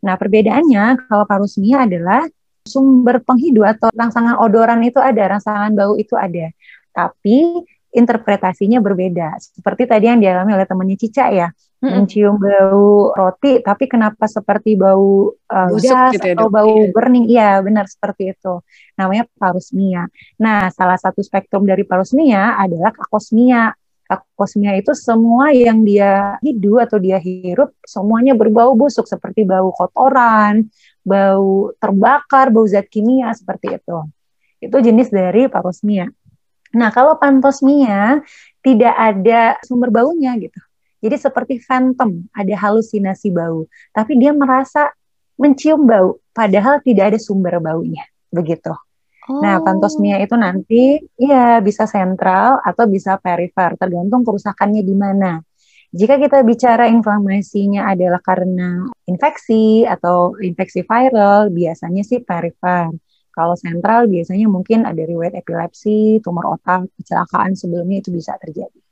Nah, 0.06 0.16
perbedaannya 0.20 1.10
kalau 1.10 1.26
parosmia 1.26 1.88
adalah 1.88 2.28
sumber 2.66 3.22
penghidu 3.22 3.62
atau 3.62 3.94
rangsangan 3.94 4.42
odoran 4.42 4.82
itu 4.82 4.98
ada, 4.98 5.38
rangsangan 5.38 5.72
bau 5.74 5.96
itu 5.98 6.18
ada. 6.18 6.50
Tapi 6.92 7.66
interpretasinya 7.96 8.84
berbeda. 8.84 9.40
Seperti 9.40 9.88
tadi 9.88 10.12
yang 10.12 10.20
dialami 10.20 10.52
oleh 10.58 10.68
temannya 10.68 10.98
Cica 11.00 11.32
ya, 11.32 11.48
hmm. 11.86 11.94
mencium 12.02 12.36
bau 12.42 13.14
roti, 13.14 13.62
tapi 13.62 13.86
kenapa 13.86 14.26
seperti 14.26 14.74
bau 14.74 15.30
uh, 15.32 15.70
gas 15.78 16.18
gitu 16.18 16.26
ya, 16.26 16.34
atau 16.34 16.50
bau 16.50 16.74
iya. 16.82 16.90
burning? 16.90 17.26
Iya, 17.30 17.52
benar 17.62 17.86
seperti 17.86 18.34
itu. 18.34 18.66
Namanya 18.98 19.30
parusmia. 19.38 20.10
Nah, 20.42 20.74
salah 20.74 20.98
satu 20.98 21.22
spektrum 21.22 21.70
dari 21.70 21.86
parusmia 21.86 22.58
adalah 22.58 22.90
kakosmia. 22.90 23.78
Kakosmia 24.06 24.78
itu 24.78 24.94
semua 24.94 25.50
yang 25.50 25.82
dia 25.82 26.38
hidu 26.42 26.78
atau 26.78 27.02
dia 27.02 27.18
hirup 27.18 27.74
semuanya 27.82 28.38
berbau 28.38 28.78
busuk 28.78 29.10
seperti 29.10 29.46
bau 29.46 29.74
kotoran, 29.74 30.70
bau 31.02 31.74
terbakar, 31.78 32.54
bau 32.54 32.66
zat 32.70 32.86
kimia 32.90 33.34
seperti 33.34 33.78
itu. 33.78 33.98
Itu 34.62 34.78
jenis 34.82 35.10
dari 35.10 35.50
parosmia. 35.50 36.06
Nah, 36.76 36.92
kalau 36.92 37.16
pantosmia 37.16 38.20
tidak 38.60 38.94
ada 38.94 39.56
sumber 39.64 39.90
baunya 39.90 40.36
gitu. 40.36 40.60
Jadi 41.04 41.16
seperti 41.20 41.54
phantom, 41.62 42.26
ada 42.32 42.56
halusinasi 42.56 43.30
bau, 43.36 43.68
tapi 43.92 44.18
dia 44.18 44.32
merasa 44.32 44.90
mencium 45.36 45.84
bau 45.84 46.18
padahal 46.32 46.80
tidak 46.82 47.14
ada 47.14 47.20
sumber 47.20 47.60
baunya. 47.60 48.04
Begitu. 48.32 48.72
Oh. 49.26 49.42
Nah, 49.42 49.58
pantosmia 49.62 50.22
itu 50.22 50.38
nanti 50.38 51.02
ya 51.18 51.58
bisa 51.60 51.90
sentral 51.90 52.62
atau 52.62 52.86
bisa 52.86 53.18
perifer, 53.18 53.74
tergantung 53.76 54.22
kerusakannya 54.22 54.86
di 54.86 54.96
mana. 54.96 55.42
Jika 55.96 56.20
kita 56.20 56.44
bicara 56.44 56.92
inflamasinya 56.92 57.88
adalah 57.88 58.20
karena 58.20 58.84
infeksi 59.08 59.88
atau 59.88 60.36
infeksi 60.44 60.84
viral, 60.84 61.50
biasanya 61.50 62.04
sih 62.04 62.20
perifer. 62.20 62.92
Kalau 63.32 63.56
sentral 63.56 64.08
biasanya 64.12 64.48
mungkin 64.52 64.84
ada 64.84 65.00
riwayat 65.00 65.40
epilepsi, 65.40 66.20
tumor 66.20 66.60
otak, 66.60 66.88
kecelakaan 67.00 67.56
sebelumnya 67.56 68.04
itu 68.04 68.12
bisa 68.12 68.36
terjadi. 68.40 68.85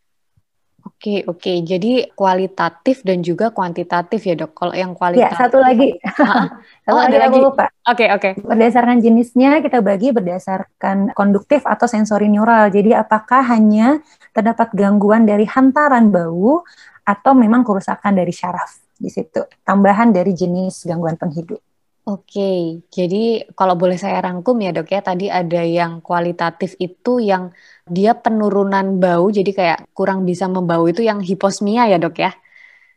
Oke, 0.84 1.24
oke. 1.24 1.52
Jadi 1.64 2.12
kualitatif 2.12 3.08
dan 3.08 3.24
juga 3.24 3.56
kuantitatif 3.56 4.20
ya 4.28 4.36
dok. 4.36 4.52
Kalau 4.52 4.76
yang 4.76 4.92
Ya, 4.92 5.32
kualitatif. 5.32 5.38
satu 5.40 5.58
lagi. 5.64 5.96
satu 6.84 6.92
Oh, 6.92 7.00
lagi 7.00 7.16
ada 7.16 7.28
aku 7.32 7.40
lagi. 7.40 7.40
lupa. 7.40 7.66
Oke, 7.88 8.06
oke. 8.12 8.30
Berdasarkan 8.44 9.00
jenisnya 9.00 9.64
kita 9.64 9.80
bagi 9.80 10.12
berdasarkan 10.12 11.16
konduktif 11.16 11.64
atau 11.64 11.88
sensori 11.88 12.28
neural. 12.28 12.68
Jadi 12.68 12.92
apakah 12.92 13.48
hanya 13.48 14.04
terdapat 14.36 14.76
gangguan 14.76 15.24
dari 15.24 15.48
hantaran 15.48 16.12
bau 16.12 16.68
atau 17.04 17.32
memang 17.32 17.64
kerusakan 17.64 18.20
dari 18.20 18.32
syaraf 18.36 18.84
di 19.00 19.08
situ. 19.08 19.40
Tambahan 19.64 20.12
dari 20.12 20.36
jenis 20.36 20.84
gangguan 20.84 21.16
penghidup. 21.16 21.60
Oke, 22.04 22.84
jadi 22.92 23.48
kalau 23.56 23.80
boleh 23.80 23.96
saya 23.96 24.20
rangkum 24.20 24.60
ya 24.60 24.76
dok 24.76 24.92
ya, 24.92 25.00
tadi 25.00 25.32
ada 25.32 25.64
yang 25.64 26.04
kualitatif 26.04 26.76
itu 26.76 27.24
yang 27.24 27.56
dia 27.88 28.12
penurunan 28.12 29.00
bau, 29.00 29.32
jadi 29.32 29.52
kayak 29.56 29.80
kurang 29.96 30.28
bisa 30.28 30.52
membau 30.52 30.84
itu 30.92 31.00
yang 31.00 31.24
hiposmia 31.24 31.88
ya 31.88 31.96
dok 32.04 32.20
ya? 32.20 32.36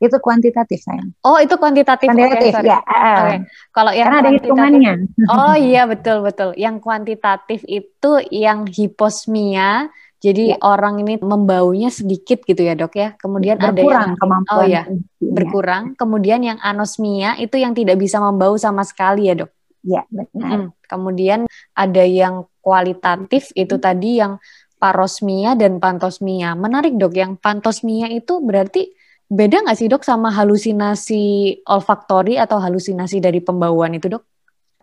Itu 0.02 0.18
kuantitatif 0.18 0.82
sayang. 0.82 1.14
Oh 1.22 1.38
itu 1.38 1.54
kuantitatif, 1.54 2.10
Kuantitatif 2.10 2.50
sorry. 2.50 2.68
ya. 2.68 2.78
ah. 2.82 3.16
Oke, 3.22 3.36
kalau 3.70 3.92
yang 3.94 4.06
Karena 4.10 4.18
ada 4.26 4.30
hitungannya. 4.34 4.92
Oh 5.30 5.54
iya 5.54 5.82
betul 5.86 6.16
betul. 6.26 6.48
Yang 6.58 6.76
kuantitatif 6.82 7.60
itu 7.70 8.10
yang 8.34 8.66
hiposmia. 8.66 9.86
Jadi 10.26 10.44
Ya. 10.50 10.58
orang 10.58 10.98
ini 11.06 11.22
membaunya 11.22 11.86
sedikit 11.86 12.42
gitu 12.42 12.58
ya 12.58 12.74
dok 12.74 12.98
ya. 12.98 13.14
Kemudian 13.14 13.62
ada 13.62 13.70
berkurang 13.70 14.02
yang 14.10 14.14
kemampuan 14.18 14.58
Oh, 14.58 14.66
fungsinya. 14.66 15.34
berkurang. 15.38 15.84
Kemudian 15.94 16.40
yang 16.42 16.58
anosmia 16.58 17.38
itu 17.38 17.54
yang 17.54 17.78
tidak 17.78 17.94
bisa 18.02 18.18
membau 18.18 18.58
sama 18.58 18.82
sekali 18.82 19.30
ya 19.30 19.38
dok. 19.38 19.50
Ya, 19.86 20.02
benar. 20.10 20.66
Mm. 20.66 20.68
Kemudian 20.90 21.40
ada 21.72 22.02
yang 22.02 22.50
kualitatif 22.58 23.54
itu 23.54 23.78
tadi 23.78 24.18
yang 24.18 24.42
parosmia 24.82 25.54
dan 25.54 25.78
pantosmia. 25.78 26.58
Menarik 26.58 26.98
dok. 26.98 27.14
Yang 27.14 27.38
pantosmia 27.38 28.10
itu 28.10 28.42
berarti 28.42 28.90
beda 29.30 29.62
nggak 29.62 29.78
sih 29.78 29.86
dok 29.86 30.02
sama 30.02 30.34
halusinasi 30.34 31.22
olfaktori 31.66 32.34
atau 32.34 32.58
halusinasi 32.58 33.22
dari 33.22 33.38
pembauan 33.38 33.94
itu 33.94 34.10
dok? 34.10 34.26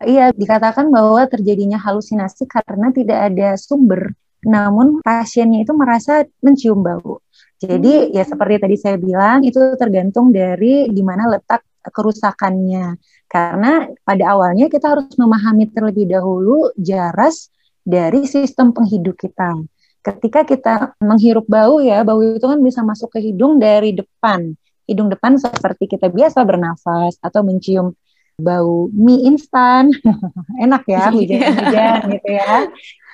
Iya, 0.03 0.31
dikatakan 0.35 0.91
bahwa 0.91 1.23
terjadinya 1.31 1.79
halusinasi 1.79 2.43
karena 2.49 2.91
tidak 2.91 3.19
ada 3.31 3.55
sumber, 3.55 4.11
namun 4.43 4.99
pasiennya 5.03 5.63
itu 5.63 5.73
merasa 5.75 6.23
mencium 6.43 6.83
bau. 6.83 7.23
Jadi 7.63 8.11
ya 8.11 8.27
seperti 8.27 8.55
tadi 8.59 8.75
saya 8.75 8.97
bilang 8.99 9.43
itu 9.47 9.55
tergantung 9.79 10.35
dari 10.35 10.91
di 10.91 11.01
mana 11.03 11.31
letak 11.31 11.63
kerusakannya. 11.83 12.99
Karena 13.27 13.87
pada 14.03 14.23
awalnya 14.35 14.67
kita 14.67 14.93
harus 14.93 15.15
memahami 15.15 15.71
terlebih 15.71 16.05
dahulu 16.11 16.69
jaras 16.75 17.49
dari 17.83 18.23
sistem 18.27 18.71
penghidup 18.71 19.15
kita. 19.19 19.59
Ketika 20.03 20.43
kita 20.43 20.75
menghirup 20.99 21.47
bau 21.47 21.79
ya, 21.79 22.03
bau 22.03 22.19
itu 22.19 22.43
kan 22.43 22.59
bisa 22.59 22.83
masuk 22.83 23.15
ke 23.15 23.23
hidung 23.23 23.59
dari 23.59 23.95
depan. 23.95 24.51
Hidung 24.83 25.07
depan 25.07 25.39
seperti 25.39 25.87
kita 25.87 26.11
biasa 26.11 26.43
bernafas 26.43 27.15
atau 27.23 27.39
mencium 27.39 27.95
bau 28.35 28.91
mie 28.91 29.23
instan, 29.29 29.93
enak 30.63 30.83
ya 30.89 31.07
hujan-hujan 31.07 31.99
gitu 32.17 32.29
ya, 32.33 32.67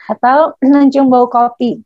atau 0.09 0.57
mencium 0.65 1.05
bau 1.05 1.29
kopi. 1.29 1.85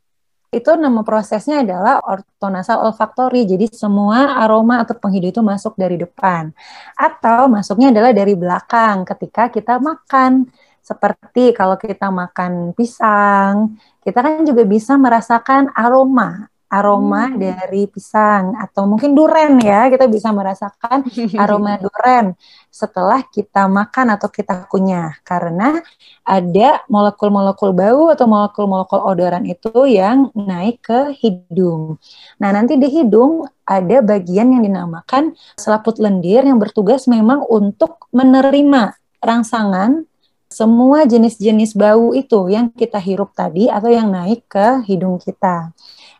Itu 0.54 0.78
nama 0.78 1.02
prosesnya 1.02 1.66
adalah 1.66 1.98
ortonasal 2.06 2.86
olfaktori. 2.86 3.42
Jadi 3.44 3.68
semua 3.74 4.38
aroma 4.38 4.80
atau 4.86 4.94
penghidup 4.94 5.34
itu 5.34 5.42
masuk 5.42 5.74
dari 5.74 5.98
depan. 5.98 6.54
Atau 6.94 7.50
masuknya 7.50 7.90
adalah 7.90 8.14
dari 8.14 8.38
belakang 8.38 9.02
ketika 9.04 9.50
kita 9.50 9.82
makan. 9.82 10.46
Seperti 10.78 11.50
kalau 11.56 11.74
kita 11.74 12.12
makan 12.12 12.70
pisang, 12.76 13.74
kita 14.04 14.20
kan 14.20 14.44
juga 14.46 14.62
bisa 14.68 14.94
merasakan 14.94 15.72
aroma 15.74 16.53
aroma 16.74 17.30
Hmm. 17.30 17.38
dari 17.38 17.86
pisang 17.86 18.58
atau 18.58 18.90
mungkin 18.90 19.14
duren 19.14 19.62
ya 19.62 19.86
kita 19.86 20.10
bisa 20.10 20.34
merasakan 20.34 21.06
aroma 21.42 21.78
duren 21.78 22.34
setelah 22.74 23.22
kita 23.30 23.70
makan 23.70 24.18
atau 24.18 24.26
kita 24.26 24.66
kunyah 24.66 25.14
karena 25.22 25.78
ada 26.26 26.82
molekul-molekul 26.90 27.70
bau 27.70 28.10
atau 28.10 28.26
molekul-molekul 28.26 29.00
odoran 29.06 29.46
itu 29.46 29.70
yang 29.86 30.34
naik 30.34 30.82
ke 30.82 31.14
hidung. 31.22 32.02
Nah, 32.42 32.50
nanti 32.50 32.74
di 32.74 32.90
hidung 32.90 33.46
ada 33.62 34.02
bagian 34.02 34.50
yang 34.58 34.62
dinamakan 34.66 35.38
selaput 35.54 36.02
lendir 36.02 36.42
yang 36.42 36.58
bertugas 36.58 37.06
memang 37.06 37.46
untuk 37.46 38.10
menerima 38.10 38.98
rangsangan 39.22 40.04
semua 40.50 41.02
jenis-jenis 41.02 41.74
bau 41.74 42.14
itu 42.14 42.46
yang 42.46 42.70
kita 42.70 43.02
hirup 43.02 43.34
tadi 43.34 43.66
atau 43.66 43.90
yang 43.90 44.10
naik 44.14 44.46
ke 44.46 44.86
hidung 44.86 45.18
kita. 45.18 45.74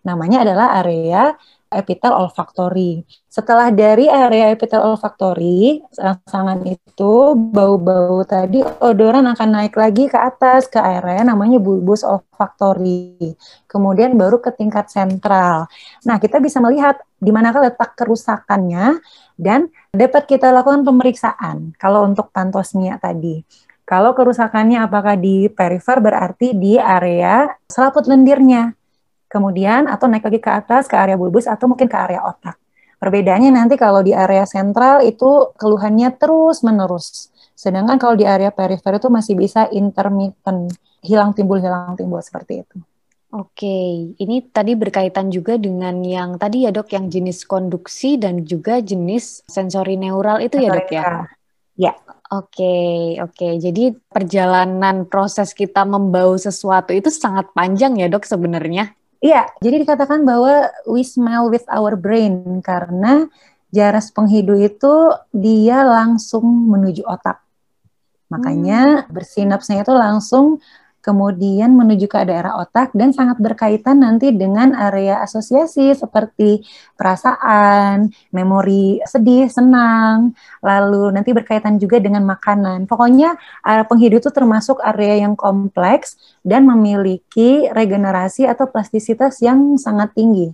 Namanya 0.05 0.45
adalah 0.45 0.79
area 0.85 1.33
epitel 1.75 2.15
olfaktori. 2.15 3.03
Setelah 3.27 3.75
dari 3.75 4.07
area 4.07 4.55
epitel 4.55 4.85
olfaktori, 4.85 5.83
rangsangan 5.99 6.63
itu 6.69 7.35
bau-bau 7.35 8.23
tadi 8.23 8.63
odoran 8.63 9.27
akan 9.27 9.49
naik 9.51 9.75
lagi 9.75 10.07
ke 10.07 10.15
atas 10.15 10.71
ke 10.71 10.79
area 10.79 11.27
namanya 11.27 11.59
bulbus 11.59 12.07
olfaktori. 12.07 13.35
Kemudian 13.67 14.15
baru 14.15 14.39
ke 14.39 14.55
tingkat 14.55 14.87
sentral. 14.93 15.67
Nah, 16.07 16.17
kita 16.23 16.39
bisa 16.39 16.63
melihat 16.63 17.03
di 17.19 17.35
manakah 17.35 17.67
letak 17.67 17.99
kerusakannya 17.99 19.03
dan 19.35 19.67
dapat 19.91 20.31
kita 20.31 20.55
lakukan 20.55 20.87
pemeriksaan 20.87 21.75
kalau 21.75 22.07
untuk 22.07 22.31
pantosmia 22.31 23.03
tadi. 23.03 23.43
Kalau 23.85 24.17
kerusakannya 24.17 24.81
apakah 24.81 25.19
di 25.21 25.53
perifer 25.53 26.01
berarti 26.01 26.57
di 26.57 26.81
area 26.81 27.45
selaput 27.69 28.09
lendirnya 28.09 28.73
kemudian 29.35 29.91
atau 29.91 30.07
naik 30.07 30.31
lagi 30.31 30.39
ke 30.39 30.51
atas 30.55 30.87
ke 30.87 30.95
area 30.95 31.19
bulbus 31.19 31.51
atau 31.51 31.67
mungkin 31.67 31.91
ke 31.91 31.99
area 31.99 32.23
otak. 32.23 32.55
Perbedaannya 33.03 33.51
nanti 33.51 33.75
kalau 33.75 34.07
di 34.07 34.15
area 34.15 34.47
sentral 34.47 35.03
itu 35.03 35.51
keluhannya 35.59 36.15
terus 36.15 36.63
menerus. 36.63 37.35
Sedangkan 37.59 37.99
kalau 37.99 38.15
di 38.15 38.23
area 38.23 38.55
perifer 38.55 38.97
itu 38.97 39.11
masih 39.11 39.35
bisa 39.35 39.67
intermittent, 39.75 40.71
hilang 41.03 41.35
timbul 41.35 41.59
hilang 41.59 41.99
timbul 41.99 42.23
seperti 42.23 42.63
itu. 42.63 42.79
Oke, 43.35 44.15
ini 44.15 44.47
tadi 44.47 44.79
berkaitan 44.79 45.27
juga 45.27 45.59
dengan 45.59 45.99
yang 46.07 46.39
tadi 46.39 46.65
ya 46.65 46.71
dok, 46.71 46.95
yang 46.95 47.11
jenis 47.11 47.43
konduksi 47.43 48.15
dan 48.15 48.47
juga 48.47 48.79
jenis 48.79 49.43
sensori 49.51 49.99
neural 49.99 50.39
itu 50.39 50.63
ya 50.63 50.71
dok 50.71 50.89
ya? 50.95 51.03
Ya. 51.75 51.93
Oke, 52.31 53.19
oke. 53.19 53.59
Jadi 53.59 53.95
perjalanan 54.11 55.07
proses 55.11 55.51
kita 55.53 55.83
membau 55.83 56.39
sesuatu 56.39 56.95
itu 56.95 57.11
sangat 57.11 57.51
panjang 57.53 57.99
ya 57.99 58.07
dok 58.07 58.23
sebenarnya? 58.23 58.95
Iya, 59.25 59.49
jadi 59.65 59.89
dikatakan 59.89 60.21
bahwa 60.29 60.69
we 60.85 61.01
smell 61.01 61.49
with 61.49 61.65
our 61.73 61.97
brain 61.97 62.61
karena 62.61 63.25
jaras 63.73 64.13
penghidu 64.13 64.53
itu 64.61 65.17
dia 65.33 65.81
langsung 65.81 66.45
menuju 66.45 67.09
otak. 67.09 67.41
Makanya 68.29 69.09
bersinapsnya 69.09 69.81
itu 69.81 69.97
langsung 69.97 70.61
kemudian 71.05 71.77
menuju 71.77 72.09
ke 72.09 72.25
daerah 72.25 72.57
otak 72.57 72.97
dan 72.97 73.13
sangat 73.13 73.37
berkaitan 73.37 74.01
nanti 74.01 74.33
dengan 74.33 74.73
area 74.73 75.21
asosiasi 75.21 75.93
seperti 75.93 76.65
perasaan, 76.97 78.09
memori 78.33 79.05
sedih, 79.05 79.53
senang, 79.53 80.33
lalu 80.65 81.13
nanti 81.13 81.37
berkaitan 81.37 81.77
juga 81.77 82.01
dengan 82.01 82.25
makanan. 82.25 82.89
Pokoknya 82.89 83.37
area 83.61 83.85
penghidup 83.85 84.25
itu 84.25 84.33
termasuk 84.33 84.81
area 84.81 85.29
yang 85.29 85.37
kompleks 85.37 86.17
dan 86.41 86.65
memiliki 86.65 87.69
regenerasi 87.69 88.49
atau 88.49 88.65
plastisitas 88.73 89.45
yang 89.45 89.77
sangat 89.77 90.17
tinggi. 90.17 90.49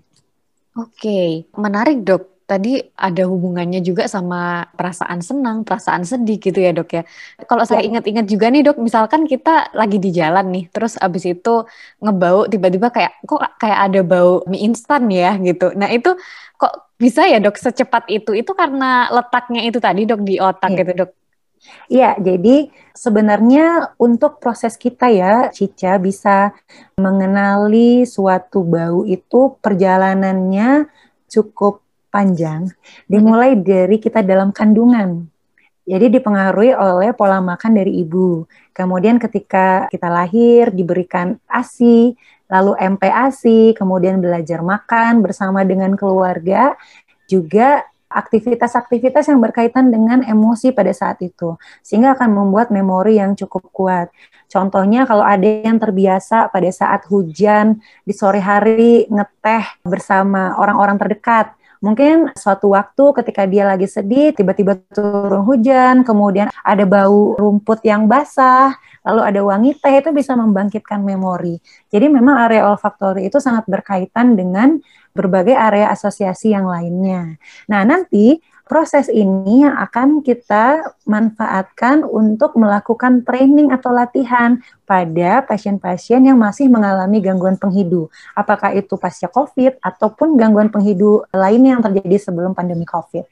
Oke, 0.74 1.46
menarik 1.54 2.02
dok. 2.02 2.29
Tadi 2.50 2.82
ada 2.98 3.22
hubungannya 3.30 3.78
juga 3.78 4.10
sama 4.10 4.66
perasaan 4.74 5.22
senang, 5.22 5.62
perasaan 5.62 6.02
sedih 6.02 6.42
gitu 6.42 6.58
ya 6.58 6.74
dok 6.74 6.90
ya. 6.90 7.02
Kalau 7.46 7.62
saya 7.62 7.86
Ya. 7.86 7.94
ingat-ingat 7.94 8.26
juga 8.26 8.50
nih 8.50 8.66
dok, 8.66 8.82
misalkan 8.82 9.22
kita 9.30 9.70
lagi 9.70 10.02
di 10.02 10.10
jalan 10.10 10.50
nih, 10.50 10.64
terus 10.74 10.98
abis 10.98 11.30
itu 11.30 11.62
ngebau 12.02 12.50
tiba-tiba 12.50 12.90
kayak 12.90 13.22
kok 13.22 13.38
kayak 13.62 13.78
ada 13.86 14.00
bau 14.02 14.42
mie 14.50 14.66
instan 14.66 15.06
ya 15.06 15.38
gitu. 15.38 15.70
Nah 15.78 15.86
itu 15.94 16.10
kok 16.58 16.90
bisa 16.98 17.22
ya 17.30 17.38
dok 17.38 17.54
secepat 17.54 18.10
itu? 18.10 18.34
Itu 18.34 18.50
karena 18.58 19.06
letaknya 19.14 19.62
itu 19.62 19.78
tadi 19.78 20.02
dok 20.10 20.20
di 20.26 20.42
otak 20.42 20.74
Iya. 20.74 20.78
gitu 20.82 20.92
dok. 21.06 21.10
Iya, 21.92 22.16
jadi 22.16 22.72
sebenarnya 22.96 23.92
untuk 24.00 24.40
proses 24.40 24.80
kita 24.80 25.12
ya, 25.12 25.52
Cica 25.52 26.00
bisa 26.00 26.56
mengenali 26.96 28.08
suatu 28.08 28.64
bau 28.64 29.04
itu 29.04 29.60
perjalanannya 29.60 30.88
cukup 31.28 31.84
panjang, 32.10 32.68
dimulai 33.06 33.54
dari 33.56 33.96
kita 34.02 34.20
dalam 34.20 34.50
kandungan. 34.50 35.30
Jadi 35.90 36.06
dipengaruhi 36.20 36.76
oleh 36.76 37.10
pola 37.16 37.42
makan 37.42 37.72
dari 37.74 37.98
ibu. 38.04 38.46
Kemudian 38.70 39.18
ketika 39.18 39.90
kita 39.90 40.06
lahir 40.06 40.70
diberikan 40.70 41.34
ASI, 41.50 42.14
lalu 42.50 42.78
MPASI, 42.78 43.74
kemudian 43.74 44.22
belajar 44.22 44.62
makan 44.62 45.22
bersama 45.22 45.66
dengan 45.66 45.94
keluarga, 45.98 46.78
juga 47.30 47.86
aktivitas-aktivitas 48.10 49.30
yang 49.30 49.38
berkaitan 49.38 49.94
dengan 49.94 50.26
emosi 50.26 50.74
pada 50.74 50.90
saat 50.90 51.22
itu, 51.22 51.54
sehingga 51.78 52.18
akan 52.18 52.30
membuat 52.34 52.74
memori 52.74 53.22
yang 53.22 53.38
cukup 53.38 53.70
kuat. 53.70 54.10
Contohnya 54.50 55.06
kalau 55.06 55.22
ada 55.22 55.46
yang 55.46 55.78
terbiasa 55.78 56.50
pada 56.50 56.66
saat 56.74 57.06
hujan 57.06 57.78
di 58.02 58.10
sore 58.10 58.42
hari 58.42 59.06
ngeteh 59.06 59.86
bersama 59.86 60.58
orang-orang 60.58 60.98
terdekat, 60.98 61.54
mungkin 61.80 62.30
suatu 62.36 62.72
waktu 62.76 63.04
ketika 63.20 63.48
dia 63.48 63.64
lagi 63.66 63.88
sedih, 63.88 64.36
tiba-tiba 64.36 64.78
turun 64.92 65.42
hujan, 65.44 66.04
kemudian 66.04 66.52
ada 66.64 66.84
bau 66.84 67.34
rumput 67.40 67.80
yang 67.82 68.06
basah, 68.06 68.76
lalu 69.04 69.20
ada 69.24 69.40
wangi 69.40 69.72
teh 69.80 70.00
itu 70.00 70.12
bisa 70.12 70.36
membangkitkan 70.36 71.00
memori. 71.00 71.58
Jadi 71.88 72.06
memang 72.12 72.36
area 72.36 72.68
olfaktori 72.68 73.26
itu 73.26 73.40
sangat 73.40 73.64
berkaitan 73.66 74.36
dengan 74.36 74.78
berbagai 75.10 75.56
area 75.56 75.90
asosiasi 75.90 76.54
yang 76.54 76.68
lainnya. 76.68 77.40
Nah, 77.66 77.82
nanti 77.82 78.38
proses 78.70 79.10
ini 79.10 79.66
yang 79.66 79.74
akan 79.74 80.22
kita 80.22 80.94
manfaatkan 81.02 82.06
untuk 82.06 82.54
melakukan 82.54 83.26
training 83.26 83.74
atau 83.74 83.90
latihan 83.90 84.62
pada 84.86 85.42
pasien-pasien 85.42 86.22
yang 86.22 86.38
masih 86.38 86.70
mengalami 86.70 87.18
gangguan 87.18 87.58
penghidu. 87.58 88.06
Apakah 88.38 88.70
itu 88.78 88.94
pasca 88.94 89.26
COVID 89.26 89.82
ataupun 89.82 90.38
gangguan 90.38 90.70
penghidu 90.70 91.26
lainnya 91.34 91.74
yang 91.74 91.82
terjadi 91.82 92.30
sebelum 92.30 92.54
pandemi 92.54 92.86
COVID. 92.86 93.26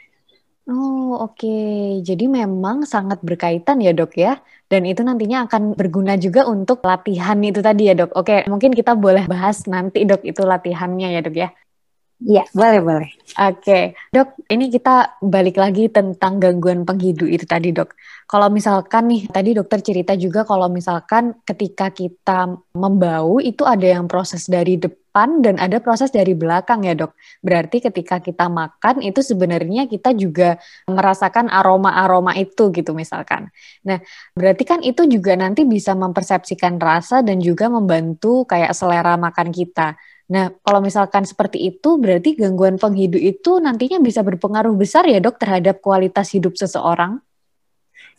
Oh, 0.68 1.16
oke. 1.24 1.40
Okay. 1.40 2.04
Jadi 2.04 2.28
memang 2.28 2.84
sangat 2.84 3.22
berkaitan 3.24 3.80
ya, 3.80 3.96
Dok 3.96 4.12
ya. 4.18 4.36
Dan 4.68 4.84
itu 4.84 5.00
nantinya 5.00 5.48
akan 5.48 5.72
berguna 5.72 6.20
juga 6.20 6.44
untuk 6.44 6.84
latihan 6.84 7.40
itu 7.40 7.64
tadi 7.64 7.88
ya, 7.88 7.96
Dok. 7.96 8.12
Oke, 8.12 8.44
mungkin 8.52 8.76
kita 8.76 8.92
boleh 8.92 9.24
bahas 9.24 9.64
nanti, 9.64 10.04
Dok, 10.04 10.28
itu 10.28 10.44
latihannya 10.44 11.08
ya, 11.16 11.20
Dok 11.24 11.36
ya. 11.40 11.48
Iya, 12.18 12.42
boleh, 12.50 12.80
boleh. 12.82 13.10
Oke, 13.38 13.94
dok, 14.10 14.34
ini 14.50 14.74
kita 14.74 15.22
balik 15.22 15.54
lagi 15.54 15.86
tentang 15.86 16.42
gangguan 16.42 16.82
penghidu 16.82 17.30
itu 17.30 17.46
tadi, 17.46 17.70
dok. 17.70 17.94
Kalau 18.26 18.50
misalkan 18.50 19.06
nih, 19.06 19.30
tadi 19.30 19.54
dokter 19.54 19.78
cerita 19.86 20.18
juga 20.18 20.42
kalau 20.42 20.66
misalkan 20.66 21.38
ketika 21.46 21.94
kita 21.94 22.58
membau, 22.74 23.38
itu 23.38 23.62
ada 23.62 23.86
yang 23.86 24.10
proses 24.10 24.50
dari 24.50 24.74
depan 24.82 25.46
dan 25.46 25.62
ada 25.62 25.78
proses 25.78 26.10
dari 26.10 26.34
belakang 26.34 26.82
ya, 26.90 26.98
dok. 26.98 27.14
Berarti 27.38 27.86
ketika 27.86 28.18
kita 28.18 28.50
makan, 28.50 28.98
itu 28.98 29.22
sebenarnya 29.22 29.86
kita 29.86 30.10
juga 30.10 30.58
merasakan 30.90 31.46
aroma-aroma 31.46 32.34
itu 32.34 32.74
gitu 32.74 32.98
misalkan. 32.98 33.46
Nah, 33.86 34.02
berarti 34.34 34.66
kan 34.66 34.82
itu 34.82 35.06
juga 35.06 35.38
nanti 35.38 35.62
bisa 35.62 35.94
mempersepsikan 35.94 36.82
rasa 36.82 37.22
dan 37.22 37.38
juga 37.38 37.70
membantu 37.70 38.42
kayak 38.42 38.74
selera 38.74 39.14
makan 39.14 39.54
kita. 39.54 39.94
Nah, 40.28 40.52
kalau 40.60 40.84
misalkan 40.84 41.24
seperti 41.24 41.72
itu, 41.72 41.96
berarti 41.96 42.36
gangguan 42.36 42.76
penghidup 42.76 43.16
itu 43.16 43.64
nantinya 43.64 43.96
bisa 43.96 44.20
berpengaruh 44.20 44.76
besar 44.76 45.08
ya 45.08 45.24
dok 45.24 45.40
terhadap 45.40 45.80
kualitas 45.80 46.28
hidup 46.36 46.52
seseorang? 46.52 47.16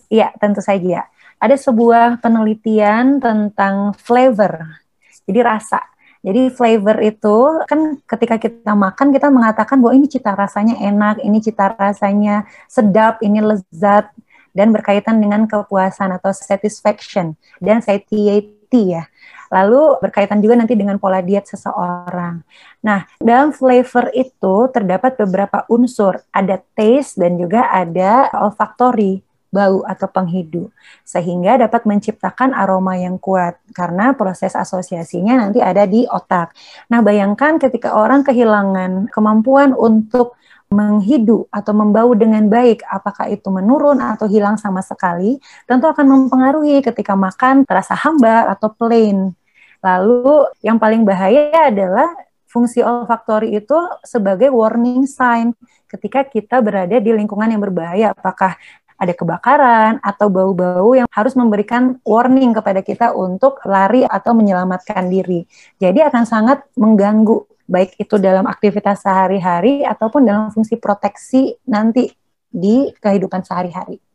Iya, 0.09 0.33
tentu 0.41 0.57
saja. 0.65 1.05
Ada 1.37 1.55
sebuah 1.55 2.17
penelitian 2.19 3.21
tentang 3.21 3.93
flavor, 3.93 4.81
jadi 5.29 5.39
rasa. 5.45 5.79
Jadi 6.19 6.51
flavor 6.51 6.99
itu 6.99 7.63
kan 7.63 7.95
ketika 8.03 8.35
kita 8.35 8.75
makan 8.75 9.15
kita 9.15 9.31
mengatakan 9.31 9.79
bahwa 9.79 9.95
ini 9.95 10.11
cita 10.11 10.35
rasanya 10.35 10.75
enak, 10.75 11.23
ini 11.23 11.39
cita 11.39 11.71
rasanya 11.79 12.43
sedap, 12.67 13.23
ini 13.23 13.39
lezat 13.39 14.11
dan 14.51 14.75
berkaitan 14.75 15.23
dengan 15.23 15.47
kepuasan 15.47 16.11
atau 16.19 16.35
satisfaction 16.35 17.39
dan 17.63 17.79
satiety 17.79 18.99
ya. 18.99 19.07
Lalu 19.49 19.97
berkaitan 20.01 20.39
juga 20.39 20.55
nanti 20.57 20.77
dengan 20.77 21.01
pola 21.01 21.19
diet 21.19 21.49
seseorang. 21.49 22.41
Nah, 22.85 23.05
dalam 23.17 23.49
flavor 23.51 24.13
itu 24.13 24.69
terdapat 24.69 25.17
beberapa 25.17 25.65
unsur, 25.67 26.21
ada 26.29 26.61
taste 26.77 27.17
dan 27.17 27.35
juga 27.35 27.67
ada 27.69 28.29
olfactory 28.45 29.25
bau 29.49 29.81
atau 29.81 30.05
penghidu 30.05 30.69
sehingga 31.01 31.57
dapat 31.57 31.89
menciptakan 31.89 32.53
aroma 32.53 33.01
yang 33.01 33.17
kuat 33.17 33.57
karena 33.73 34.13
proses 34.13 34.53
asosiasinya 34.53 35.41
nanti 35.41 35.57
ada 35.59 35.89
di 35.89 36.05
otak. 36.05 36.53
Nah, 36.93 37.01
bayangkan 37.01 37.57
ketika 37.57 37.97
orang 37.97 38.21
kehilangan 38.21 39.09
kemampuan 39.09 39.73
untuk 39.73 40.37
menghidu 40.69 41.49
atau 41.49 41.73
membau 41.73 42.13
dengan 42.13 42.45
baik, 42.45 42.85
apakah 42.85 43.25
itu 43.33 43.49
menurun 43.49 43.97
atau 43.97 44.29
hilang 44.29 44.53
sama 44.53 44.85
sekali, 44.85 45.41
tentu 45.65 45.89
akan 45.89 46.05
mempengaruhi 46.05 46.85
ketika 46.85 47.17
makan 47.17 47.65
terasa 47.65 47.97
hambar 47.97 48.53
atau 48.53 48.69
plain. 48.77 49.33
Lalu 49.79 50.51
yang 50.63 50.77
paling 50.77 51.07
bahaya 51.07 51.71
adalah 51.71 52.11
fungsi 52.49 52.81
olfaktori 52.81 53.53
itu 53.53 53.77
sebagai 54.01 54.49
warning 54.49 55.05
sign 55.05 55.53
ketika 55.87 56.25
kita 56.25 56.59
berada 56.59 56.97
di 56.97 57.11
lingkungan 57.13 57.49
yang 57.49 57.61
berbahaya, 57.61 58.11
apakah 58.11 58.57
ada 58.99 59.13
kebakaran 59.15 60.03
atau 60.03 60.27
bau-bau 60.27 60.91
yang 60.91 61.07
harus 61.15 61.31
memberikan 61.33 61.95
warning 62.03 62.51
kepada 62.51 62.83
kita 62.83 63.15
untuk 63.15 63.63
lari 63.63 64.03
atau 64.03 64.35
menyelamatkan 64.35 65.07
diri. 65.07 65.47
Jadi 65.79 66.03
akan 66.03 66.27
sangat 66.27 66.67
mengganggu 66.75 67.47
baik 67.63 67.95
itu 67.95 68.19
dalam 68.19 68.43
aktivitas 68.49 68.99
sehari-hari 69.07 69.87
ataupun 69.87 70.27
dalam 70.27 70.51
fungsi 70.51 70.75
proteksi 70.75 71.55
nanti 71.63 72.11
di 72.51 72.91
kehidupan 72.99 73.45
sehari-hari. 73.45 74.08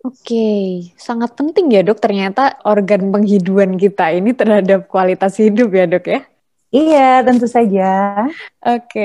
Oke, 0.00 0.36
sangat 0.96 1.36
penting 1.36 1.68
ya 1.76 1.84
dok 1.84 2.00
ternyata 2.00 2.56
organ 2.64 3.12
penghidupan 3.12 3.76
kita 3.76 4.16
ini 4.16 4.32
terhadap 4.32 4.88
kualitas 4.88 5.36
hidup 5.36 5.68
ya 5.76 5.84
dok 5.84 6.04
ya? 6.08 6.20
Iya, 6.72 7.20
tentu 7.26 7.44
saja. 7.50 7.84
Oke, 8.64 9.00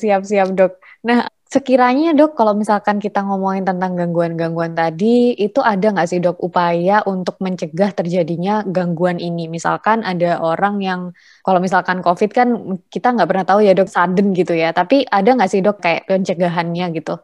siap-siap 0.00 0.48
dok. 0.56 0.72
Nah, 1.04 1.28
sekiranya 1.52 2.16
dok 2.16 2.32
kalau 2.38 2.56
misalkan 2.56 2.96
kita 2.96 3.20
ngomongin 3.28 3.68
tentang 3.68 3.92
gangguan-gangguan 3.98 4.72
tadi, 4.72 5.36
itu 5.36 5.60
ada 5.60 5.86
nggak 5.92 6.08
sih 6.08 6.20
dok 6.24 6.40
upaya 6.40 7.04
untuk 7.04 7.36
mencegah 7.44 7.90
terjadinya 7.92 8.64
gangguan 8.64 9.20
ini? 9.20 9.52
Misalkan 9.52 10.00
ada 10.00 10.40
orang 10.40 10.80
yang, 10.80 11.00
kalau 11.44 11.60
misalkan 11.60 12.00
COVID 12.00 12.30
kan 12.32 12.48
kita 12.88 13.12
nggak 13.12 13.28
pernah 13.28 13.44
tahu 13.44 13.60
ya 13.68 13.76
dok, 13.76 13.90
sudden 13.92 14.32
gitu 14.32 14.56
ya, 14.56 14.72
tapi 14.72 15.04
ada 15.12 15.28
nggak 15.36 15.50
sih 15.52 15.60
dok 15.60 15.76
kayak 15.84 16.08
pencegahannya 16.08 16.88
gitu? 16.96 17.20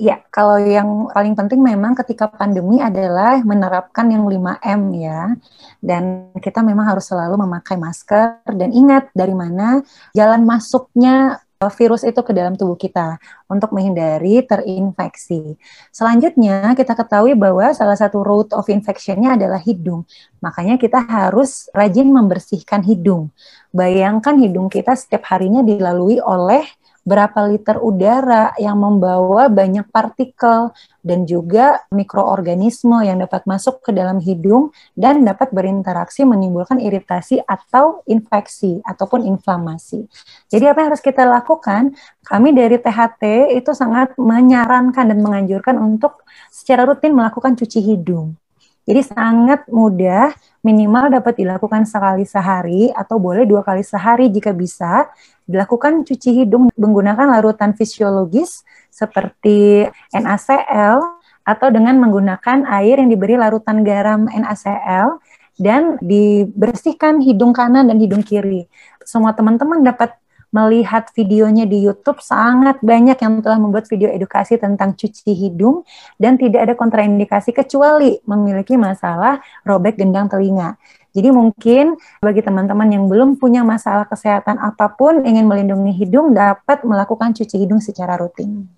Ya, 0.00 0.24
kalau 0.32 0.56
yang 0.56 1.12
paling 1.12 1.36
penting 1.36 1.60
memang 1.60 1.92
ketika 1.92 2.24
pandemi 2.26 2.80
adalah 2.80 3.44
menerapkan 3.44 4.08
yang 4.08 4.24
5M 4.24 4.80
ya. 4.96 5.36
Dan 5.78 6.32
kita 6.40 6.64
memang 6.64 6.88
harus 6.88 7.06
selalu 7.06 7.36
memakai 7.44 7.76
masker 7.76 8.40
dan 8.56 8.72
ingat 8.72 9.12
dari 9.12 9.36
mana 9.36 9.84
jalan 10.16 10.48
masuknya 10.48 11.44
eh, 11.60 11.72
virus 11.76 12.08
itu 12.08 12.18
ke 12.24 12.32
dalam 12.32 12.56
tubuh 12.56 12.74
kita 12.74 13.20
untuk 13.52 13.70
menghindari 13.76 14.40
terinfeksi. 14.42 15.60
Selanjutnya, 15.92 16.72
kita 16.72 16.96
ketahui 16.96 17.36
bahwa 17.36 17.70
salah 17.76 17.94
satu 17.94 18.24
route 18.24 18.56
of 18.56 18.66
infectionnya 18.72 19.36
adalah 19.36 19.60
hidung. 19.60 20.08
Makanya 20.40 20.80
kita 20.80 21.04
harus 21.04 21.68
rajin 21.76 22.08
membersihkan 22.08 22.80
hidung. 22.82 23.28
Bayangkan 23.70 24.40
hidung 24.40 24.72
kita 24.72 24.96
setiap 24.96 25.28
harinya 25.28 25.60
dilalui 25.60 26.16
oleh 26.18 26.64
berapa 27.02 27.50
liter 27.50 27.82
udara 27.82 28.54
yang 28.58 28.78
membawa 28.78 29.50
banyak 29.50 29.86
partikel 29.90 30.70
dan 31.02 31.26
juga 31.26 31.82
mikroorganisme 31.90 33.02
yang 33.02 33.18
dapat 33.18 33.42
masuk 33.42 33.82
ke 33.82 33.90
dalam 33.90 34.22
hidung 34.22 34.70
dan 34.94 35.26
dapat 35.26 35.50
berinteraksi 35.50 36.22
menimbulkan 36.22 36.78
iritasi 36.78 37.42
atau 37.42 38.06
infeksi 38.06 38.78
ataupun 38.86 39.26
inflamasi. 39.26 40.06
Jadi 40.46 40.64
apa 40.70 40.78
yang 40.82 40.88
harus 40.94 41.02
kita 41.02 41.26
lakukan? 41.26 41.94
Kami 42.22 42.54
dari 42.54 42.78
THT 42.78 43.50
itu 43.58 43.74
sangat 43.74 44.14
menyarankan 44.14 45.10
dan 45.10 45.18
menganjurkan 45.18 45.74
untuk 45.82 46.22
secara 46.54 46.86
rutin 46.86 47.18
melakukan 47.18 47.58
cuci 47.58 47.82
hidung. 47.82 48.41
Jadi 48.82 49.02
sangat 49.06 49.70
mudah, 49.70 50.34
minimal 50.66 51.06
dapat 51.06 51.38
dilakukan 51.38 51.86
sekali 51.86 52.26
sehari 52.26 52.90
atau 52.90 53.22
boleh 53.22 53.46
dua 53.46 53.62
kali 53.62 53.86
sehari 53.86 54.26
jika 54.26 54.50
bisa. 54.50 55.06
Dilakukan 55.46 56.02
cuci 56.02 56.42
hidung 56.42 56.70
menggunakan 56.74 57.30
larutan 57.30 57.78
fisiologis 57.78 58.66
seperti 58.90 59.86
NaCl 60.10 60.98
atau 61.42 61.68
dengan 61.70 61.98
menggunakan 61.98 62.66
air 62.70 63.02
yang 63.02 63.10
diberi 63.10 63.34
larutan 63.38 63.82
garam 63.86 64.26
NaCl 64.30 65.18
dan 65.58 65.98
dibersihkan 66.02 67.22
hidung 67.22 67.54
kanan 67.54 67.86
dan 67.86 67.98
hidung 68.02 68.22
kiri. 68.26 68.66
Semua 69.02 69.34
teman-teman 69.34 69.82
dapat 69.82 70.14
melihat 70.52 71.08
videonya 71.16 71.64
di 71.64 71.80
YouTube 71.80 72.20
sangat 72.20 72.78
banyak 72.84 73.16
yang 73.16 73.40
telah 73.40 73.56
membuat 73.56 73.88
video 73.88 74.12
edukasi 74.12 74.60
tentang 74.60 74.92
cuci 74.92 75.32
hidung 75.32 75.82
dan 76.20 76.36
tidak 76.36 76.68
ada 76.68 76.74
kontraindikasi 76.76 77.56
kecuali 77.56 78.20
memiliki 78.28 78.76
masalah 78.76 79.40
robek 79.64 79.96
gendang 79.96 80.28
telinga. 80.28 80.76
Jadi 81.12 81.28
mungkin 81.28 81.96
bagi 82.20 82.40
teman-teman 82.40 82.88
yang 82.88 83.04
belum 83.08 83.36
punya 83.36 83.64
masalah 83.64 84.08
kesehatan 84.08 84.56
apa 84.60 84.92
pun 84.92 85.24
ingin 85.24 85.44
melindungi 85.44 85.92
hidung 85.92 86.32
dapat 86.32 86.84
melakukan 86.84 87.36
cuci 87.36 87.56
hidung 87.56 87.80
secara 87.80 88.16
rutin. 88.16 88.68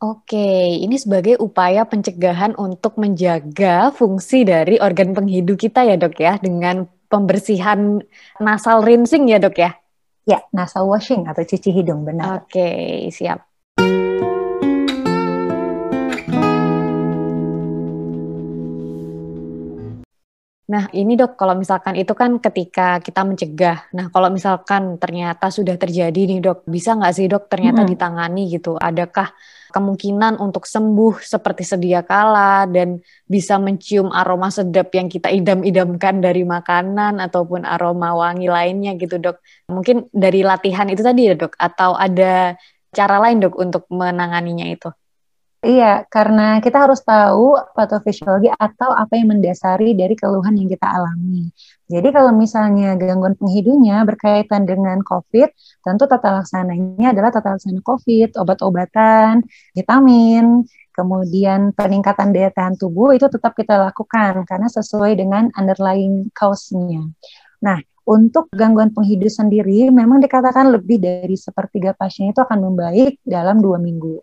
Oke, 0.00 0.80
ini 0.80 0.96
sebagai 0.96 1.36
upaya 1.36 1.84
pencegahan 1.84 2.56
untuk 2.56 2.96
menjaga 2.96 3.92
fungsi 3.92 4.48
dari 4.48 4.80
organ 4.80 5.12
penghidu 5.12 5.60
kita 5.60 5.84
ya 5.84 6.00
dok 6.00 6.16
ya, 6.16 6.40
dengan 6.40 6.88
pembersihan 7.12 8.00
nasal 8.40 8.80
rinsing 8.80 9.28
ya 9.28 9.36
dok 9.36 9.60
ya? 9.60 9.79
Ya, 10.30 10.38
nasal 10.54 10.86
washing 10.86 11.22
atau 11.30 11.42
cuci 11.42 11.70
hidung, 11.74 12.00
benar. 12.08 12.46
Oke, 12.46 12.62
siap. 13.10 13.49
Nah, 20.70 20.86
ini 20.94 21.18
dok, 21.18 21.34
kalau 21.34 21.58
misalkan 21.58 21.98
itu 21.98 22.14
kan 22.14 22.38
ketika 22.38 23.02
kita 23.02 23.26
mencegah. 23.26 23.90
Nah, 23.90 24.06
kalau 24.14 24.30
misalkan 24.30 25.02
ternyata 25.02 25.50
sudah 25.50 25.74
terjadi 25.74 26.14
nih 26.30 26.38
dok, 26.38 26.62
bisa 26.62 26.94
nggak 26.94 27.10
sih 27.10 27.26
dok 27.26 27.50
ternyata 27.50 27.82
hmm. 27.82 27.90
ditangani 27.90 28.42
gitu? 28.54 28.78
Adakah 28.78 29.34
kemungkinan 29.74 30.38
untuk 30.38 30.70
sembuh 30.70 31.18
seperti 31.26 31.66
sedia 31.66 32.06
kala 32.06 32.70
dan 32.70 33.02
bisa 33.26 33.58
mencium 33.58 34.14
aroma 34.14 34.46
sedap 34.54 34.94
yang 34.94 35.10
kita 35.10 35.34
idam-idamkan 35.34 36.22
dari 36.22 36.46
makanan 36.46 37.18
ataupun 37.18 37.66
aroma 37.66 38.14
wangi 38.14 38.46
lainnya 38.46 38.94
gitu 38.94 39.18
dok? 39.18 39.42
Mungkin 39.74 40.14
dari 40.14 40.46
latihan 40.46 40.86
itu 40.86 41.02
tadi 41.02 41.26
ya 41.26 41.34
dok, 41.34 41.58
atau 41.58 41.98
ada 41.98 42.54
cara 42.94 43.18
lain 43.18 43.42
dok 43.42 43.58
untuk 43.58 43.90
menanganinya 43.90 44.70
itu? 44.70 44.86
Iya, 45.60 46.08
karena 46.08 46.56
kita 46.64 46.88
harus 46.88 47.04
tahu 47.04 47.52
patofisiologi 47.76 48.48
atau 48.48 48.96
apa 48.96 49.12
yang 49.12 49.36
mendasari 49.36 49.92
dari 49.92 50.16
keluhan 50.16 50.56
yang 50.56 50.72
kita 50.72 50.88
alami. 50.88 51.52
Jadi 51.84 52.08
kalau 52.16 52.32
misalnya 52.32 52.96
gangguan 52.96 53.36
penghidunya 53.36 54.00
berkaitan 54.08 54.64
dengan 54.64 55.04
COVID, 55.04 55.48
tentu 55.84 56.04
tata 56.08 56.40
laksananya 56.40 57.12
adalah 57.12 57.28
tata 57.28 57.60
laksana 57.60 57.84
COVID, 57.84 58.40
obat-obatan, 58.40 59.44
vitamin, 59.76 60.64
kemudian 60.96 61.76
peningkatan 61.76 62.32
daya 62.32 62.48
tahan 62.56 62.80
tubuh 62.80 63.12
itu 63.12 63.28
tetap 63.28 63.52
kita 63.52 63.76
lakukan 63.84 64.48
karena 64.48 64.68
sesuai 64.72 65.12
dengan 65.12 65.52
underlying 65.60 66.32
cause-nya. 66.32 67.04
Nah, 67.60 67.76
untuk 68.08 68.48
gangguan 68.52 68.90
penghidup 68.90 69.28
sendiri 69.28 69.92
memang 69.92 70.18
dikatakan 70.24 70.72
lebih 70.72 71.00
dari 71.00 71.36
sepertiga 71.36 71.92
pasien 71.92 72.32
itu 72.32 72.40
akan 72.40 72.58
membaik 72.70 73.20
dalam 73.22 73.60
dua 73.60 73.76
minggu. 73.76 74.20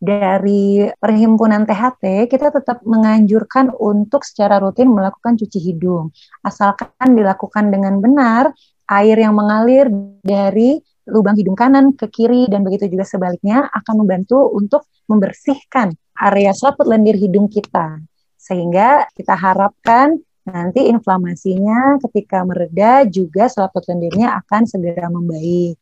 Dari 0.00 0.88
perhimpunan 0.96 1.68
THT 1.68 2.26
kita 2.26 2.48
tetap 2.50 2.80
menganjurkan 2.88 3.70
untuk 3.76 4.24
secara 4.24 4.56
rutin 4.56 4.88
melakukan 4.88 5.36
cuci 5.36 5.58
hidung. 5.60 6.08
Asalkan 6.40 7.12
dilakukan 7.12 7.68
dengan 7.68 8.00
benar 8.00 8.50
air 8.90 9.16
yang 9.20 9.36
mengalir 9.36 9.86
dari 10.24 10.80
lubang 11.06 11.36
hidung 11.36 11.58
kanan 11.58 11.92
ke 11.94 12.08
kiri 12.08 12.46
dan 12.48 12.62
begitu 12.64 12.88
juga 12.90 13.04
sebaliknya 13.04 13.66
akan 13.70 13.94
membantu 14.04 14.50
untuk 14.54 14.86
membersihkan 15.10 15.94
area 16.16 16.54
selaput 16.54 16.86
lendir 16.86 17.18
hidung 17.18 17.50
kita. 17.50 18.00
Sehingga 18.40 19.04
kita 19.12 19.36
harapkan 19.36 20.16
nanti 20.50 20.90
inflamasinya 20.90 22.02
ketika 22.02 22.42
mereda 22.42 23.06
juga 23.06 23.46
selaput 23.46 23.86
lendirnya 23.86 24.34
akan 24.42 24.66
segera 24.66 25.06
membaik. 25.06 25.78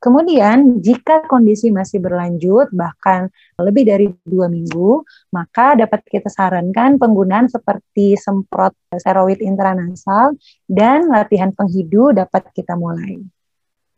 Kemudian, 0.00 0.80
jika 0.80 1.28
kondisi 1.28 1.68
masih 1.68 2.00
berlanjut, 2.00 2.72
bahkan 2.72 3.28
lebih 3.60 3.84
dari 3.84 4.08
dua 4.24 4.48
minggu, 4.48 5.04
maka 5.28 5.76
dapat 5.76 6.00
kita 6.08 6.32
sarankan 6.32 6.96
penggunaan 6.96 7.52
seperti 7.52 8.16
semprot 8.16 8.72
steroid 8.96 9.44
intranasal 9.44 10.40
dan 10.64 11.04
latihan 11.12 11.52
penghidu 11.52 12.16
dapat 12.16 12.48
kita 12.56 12.80
mulai. 12.80 13.20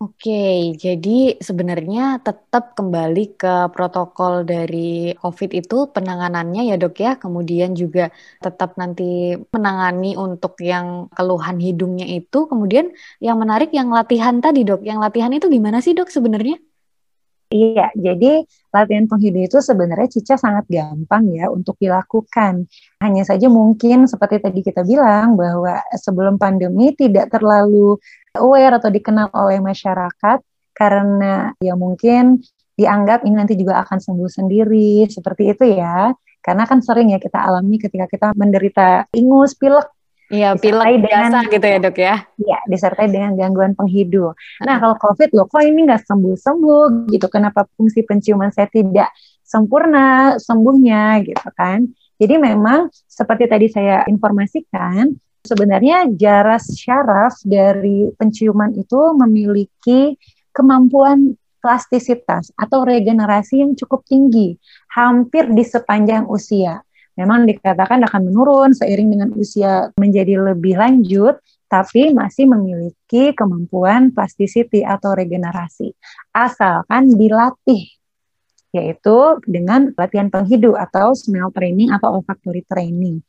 Oke, 0.02 0.74
jadi 0.82 1.38
sebenarnya 1.38 2.18
tetap 2.26 2.74
kembali 2.74 3.38
ke 3.38 3.70
protokol 3.70 4.42
dari 4.42 5.14
COVID 5.14 5.50
itu 5.54 5.94
penanganannya 5.94 6.74
ya 6.74 6.74
dok 6.74 6.98
ya, 6.98 7.14
kemudian 7.22 7.78
juga 7.78 8.10
tetap 8.42 8.74
nanti 8.74 9.38
menangani 9.54 10.18
untuk 10.18 10.58
yang 10.58 11.06
keluhan 11.14 11.62
hidungnya 11.62 12.10
itu, 12.18 12.50
kemudian 12.50 12.90
yang 13.22 13.38
menarik 13.38 13.70
yang 13.70 13.94
latihan 13.94 14.42
tadi 14.42 14.66
dok, 14.66 14.82
yang 14.82 14.98
latihan 14.98 15.30
itu 15.30 15.46
gimana 15.46 15.78
sih 15.78 15.94
dok 15.94 16.10
sebenarnya? 16.10 16.58
Iya, 17.52 17.92
jadi 17.92 18.48
latihan 18.72 19.04
penghidu 19.04 19.44
itu 19.44 19.60
sebenarnya 19.60 20.08
Cica 20.08 20.40
sangat 20.40 20.64
gampang 20.72 21.36
ya 21.36 21.52
untuk 21.52 21.76
dilakukan. 21.76 22.64
Hanya 23.04 23.28
saja 23.28 23.52
mungkin 23.52 24.08
seperti 24.08 24.40
tadi 24.40 24.64
kita 24.64 24.80
bilang 24.88 25.36
bahwa 25.36 25.84
sebelum 26.00 26.40
pandemi 26.40 26.96
tidak 26.96 27.28
terlalu 27.28 28.00
aware 28.36 28.80
atau 28.80 28.88
dikenal 28.88 29.28
oleh 29.32 29.60
masyarakat 29.60 30.38
karena 30.72 31.52
ya 31.60 31.76
mungkin 31.76 32.40
dianggap 32.72 33.28
ini 33.28 33.36
nanti 33.36 33.54
juga 33.54 33.84
akan 33.84 34.00
sembuh 34.00 34.30
sendiri 34.30 35.04
seperti 35.08 35.52
itu 35.52 35.64
ya. 35.76 36.12
Karena 36.42 36.66
kan 36.66 36.82
sering 36.82 37.14
ya 37.14 37.22
kita 37.22 37.38
alami 37.38 37.78
ketika 37.78 38.10
kita 38.10 38.34
menderita 38.34 39.06
ingus, 39.14 39.54
pilek 39.54 39.86
Iya, 40.32 40.56
pilek 40.56 41.04
biasa 41.04 41.44
dengan, 41.44 41.52
gitu 41.52 41.66
ya 41.68 41.76
dok 41.76 41.96
ya? 42.00 42.16
Iya, 42.40 42.58
disertai 42.64 43.06
dengan 43.12 43.36
gangguan 43.36 43.76
penghidu. 43.76 44.32
Nah, 44.64 44.80
kalau 44.80 44.96
COVID 44.96 45.28
loh, 45.36 45.44
kok 45.44 45.60
ini 45.60 45.84
nggak 45.84 46.08
sembuh-sembuh 46.08 47.12
gitu? 47.12 47.28
Kenapa 47.28 47.68
fungsi 47.76 48.00
penciuman 48.00 48.48
saya 48.48 48.64
tidak 48.72 49.12
sempurna 49.44 50.40
sembuhnya 50.40 51.20
gitu 51.28 51.48
kan? 51.52 51.84
Jadi 52.16 52.34
memang 52.40 52.88
seperti 53.04 53.44
tadi 53.44 53.68
saya 53.68 54.08
informasikan, 54.08 55.12
sebenarnya 55.42 56.11
jaras 56.14 56.72
syaraf 56.78 57.38
dari 57.42 58.11
penciuman 58.14 58.72
itu 58.78 59.00
memiliki 59.18 60.16
kemampuan 60.55 61.35
plastisitas 61.62 62.50
atau 62.59 62.83
regenerasi 62.83 63.62
yang 63.62 63.72
cukup 63.78 64.02
tinggi, 64.07 64.59
hampir 64.90 65.46
di 65.50 65.62
sepanjang 65.62 66.26
usia 66.26 66.83
memang 67.16 67.44
dikatakan 67.44 68.00
akan 68.09 68.22
menurun 68.33 68.70
seiring 68.72 69.12
dengan 69.12 69.31
usia 69.37 69.92
menjadi 70.00 70.40
lebih 70.52 70.81
lanjut, 70.81 71.38
tapi 71.68 72.12
masih 72.12 72.48
memiliki 72.48 73.33
kemampuan 73.37 74.12
plasticity 74.12 74.85
atau 74.85 75.16
regenerasi. 75.16 75.92
Asalkan 76.33 77.12
dilatih, 77.12 77.88
yaitu 78.72 79.40
dengan 79.44 79.92
latihan 79.96 80.28
penghidu 80.33 80.76
atau 80.76 81.12
smell 81.12 81.52
training 81.52 81.92
atau 81.92 82.20
olfactory 82.20 82.64
training. 82.64 83.20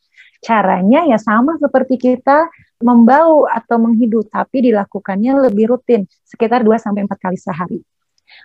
Caranya 0.44 1.08
ya 1.08 1.16
sama 1.16 1.56
seperti 1.56 1.96
kita 1.96 2.52
membau 2.84 3.48
atau 3.48 3.80
menghidu, 3.80 4.28
tapi 4.28 4.68
dilakukannya 4.68 5.48
lebih 5.48 5.72
rutin, 5.72 6.04
sekitar 6.28 6.68
2-4 6.68 7.08
kali 7.16 7.40
sehari. 7.40 7.80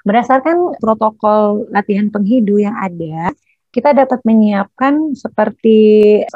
Berdasarkan 0.06 0.78
protokol 0.78 1.66
latihan 1.74 2.06
penghidu 2.06 2.62
yang 2.62 2.78
ada, 2.78 3.34
kita 3.74 3.92
dapat 3.92 4.22
menyiapkan 4.22 5.18
seperti 5.18 5.78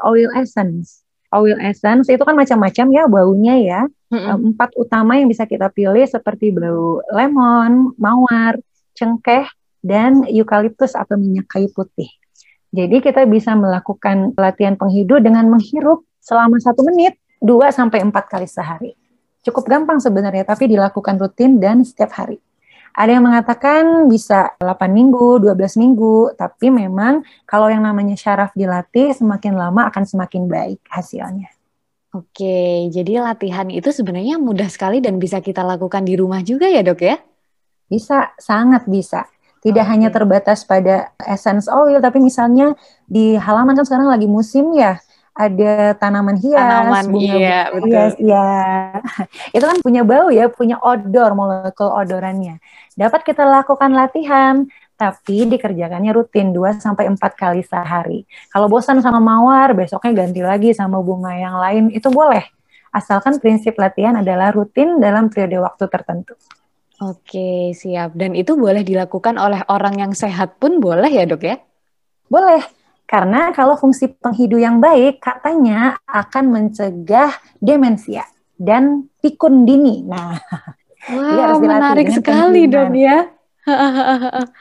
oil 0.03 0.29
essence. 0.35 1.07
Oil 1.33 1.57
essence 1.65 2.13
itu 2.13 2.21
kan 2.21 2.37
macam-macam 2.37 2.87
ya 2.93 3.03
baunya 3.09 3.55
ya. 3.63 3.81
Mm-hmm. 4.13 4.53
Empat 4.53 4.77
utama 4.77 5.17
yang 5.17 5.33
bisa 5.33 5.49
kita 5.49 5.73
pilih 5.73 6.05
seperti 6.05 6.53
bau 6.53 7.01
lemon, 7.09 7.97
mawar, 7.97 8.61
cengkeh, 8.93 9.49
dan 9.81 10.29
eukaliptus 10.29 10.93
atau 10.93 11.17
minyak 11.17 11.49
kayu 11.49 11.73
putih. 11.73 12.13
Jadi 12.73 13.05
kita 13.05 13.29
bisa 13.29 13.53
melakukan 13.53 14.33
latihan 14.33 14.81
penghidup 14.81 15.21
dengan 15.21 15.45
menghirup 15.53 16.09
selama 16.25 16.57
satu 16.57 16.81
menit, 16.89 17.21
dua 17.37 17.69
sampai 17.69 18.01
empat 18.01 18.33
kali 18.33 18.49
sehari. 18.49 18.97
Cukup 19.45 19.69
gampang 19.69 20.01
sebenarnya, 20.01 20.49
tapi 20.49 20.73
dilakukan 20.73 21.21
rutin 21.21 21.61
dan 21.61 21.85
setiap 21.85 22.17
hari. 22.17 22.41
Ada 22.93 23.17
yang 23.17 23.25
mengatakan 23.25 24.09
bisa 24.09 24.53
8 24.61 24.93
minggu, 24.93 25.41
12 25.41 25.81
minggu, 25.81 26.37
tapi 26.37 26.69
memang 26.69 27.25
kalau 27.49 27.73
yang 27.73 27.81
namanya 27.85 28.17
syaraf 28.17 28.53
dilatih 28.53 29.17
semakin 29.17 29.57
lama 29.57 29.89
akan 29.89 30.05
semakin 30.05 30.45
baik 30.45 30.81
hasilnya. 30.93 31.49
Oke, 32.13 32.93
jadi 32.93 33.25
latihan 33.25 33.65
itu 33.73 33.89
sebenarnya 33.89 34.37
mudah 34.37 34.69
sekali 34.69 35.01
dan 35.01 35.17
bisa 35.17 35.41
kita 35.41 35.65
lakukan 35.65 36.05
di 36.05 36.21
rumah 36.21 36.45
juga 36.45 36.69
ya 36.69 36.85
dok 36.85 37.01
ya? 37.01 37.17
Bisa, 37.89 38.37
sangat 38.37 38.85
bisa. 38.85 39.25
Tidak 39.63 39.87
hanya 39.87 40.11
terbatas 40.11 40.67
pada 40.67 41.15
essence 41.23 41.71
oil, 41.71 42.03
tapi 42.03 42.19
misalnya 42.19 42.75
di 43.07 43.39
halaman 43.39 43.79
kan 43.79 43.87
sekarang 43.87 44.11
lagi 44.11 44.27
musim 44.27 44.75
ya, 44.75 44.99
ada 45.33 45.97
tanaman 45.97 46.37
hias, 46.37 46.61
tanaman, 46.61 47.05
bunga 47.09 47.35
iya, 47.39 47.61
hias, 47.73 48.15
ya. 48.35 48.51
Itu 49.55 49.65
kan 49.65 49.79
punya 49.81 50.03
bau 50.05 50.29
ya, 50.29 50.53
punya 50.53 50.77
odor, 50.83 51.33
molekul 51.33 51.89
odorannya. 51.89 52.61
Dapat 52.99 53.23
kita 53.25 53.47
lakukan 53.47 53.97
latihan, 53.97 54.69
tapi 55.01 55.49
dikerjakannya 55.49 56.13
rutin 56.13 56.53
2 56.53 56.79
sampai 56.79 57.09
4 57.09 57.19
kali 57.33 57.65
sehari. 57.65 58.29
Kalau 58.53 58.69
bosan 58.69 59.01
sama 59.01 59.19
mawar, 59.19 59.73
besoknya 59.73 60.27
ganti 60.27 60.45
lagi 60.45 60.71
sama 60.77 61.01
bunga 61.01 61.33
yang 61.33 61.57
lain, 61.57 61.85
itu 61.91 62.13
boleh. 62.13 62.45
Asalkan 62.93 63.41
prinsip 63.41 63.81
latihan 63.81 64.21
adalah 64.21 64.53
rutin 64.53 65.01
dalam 65.01 65.33
periode 65.33 65.65
waktu 65.65 65.89
tertentu. 65.89 66.37
Oke, 67.01 67.73
siap. 67.73 68.13
Dan 68.13 68.37
itu 68.37 68.59
boleh 68.59 68.85
dilakukan 68.85 69.41
oleh 69.41 69.65
orang 69.73 69.97
yang 69.97 70.13
sehat 70.13 70.61
pun 70.61 70.83
boleh 70.83 71.09
ya, 71.09 71.25
Dok 71.25 71.43
ya? 71.43 71.57
Boleh 72.29 72.61
karena 73.13 73.53
kalau 73.53 73.77
fungsi 73.77 74.09
penghidu 74.09 74.57
yang 74.57 74.81
baik 74.81 75.21
katanya 75.21 76.01
akan 76.09 76.49
mencegah 76.49 77.29
demensia 77.61 78.25
dan 78.57 79.05
pikun 79.21 79.69
dini. 79.69 80.01
Nah, 80.01 80.41
wow, 81.13 81.61
menarik 81.61 82.09
sekali 82.09 82.65
dong 82.73 82.97
ya. 82.97 83.29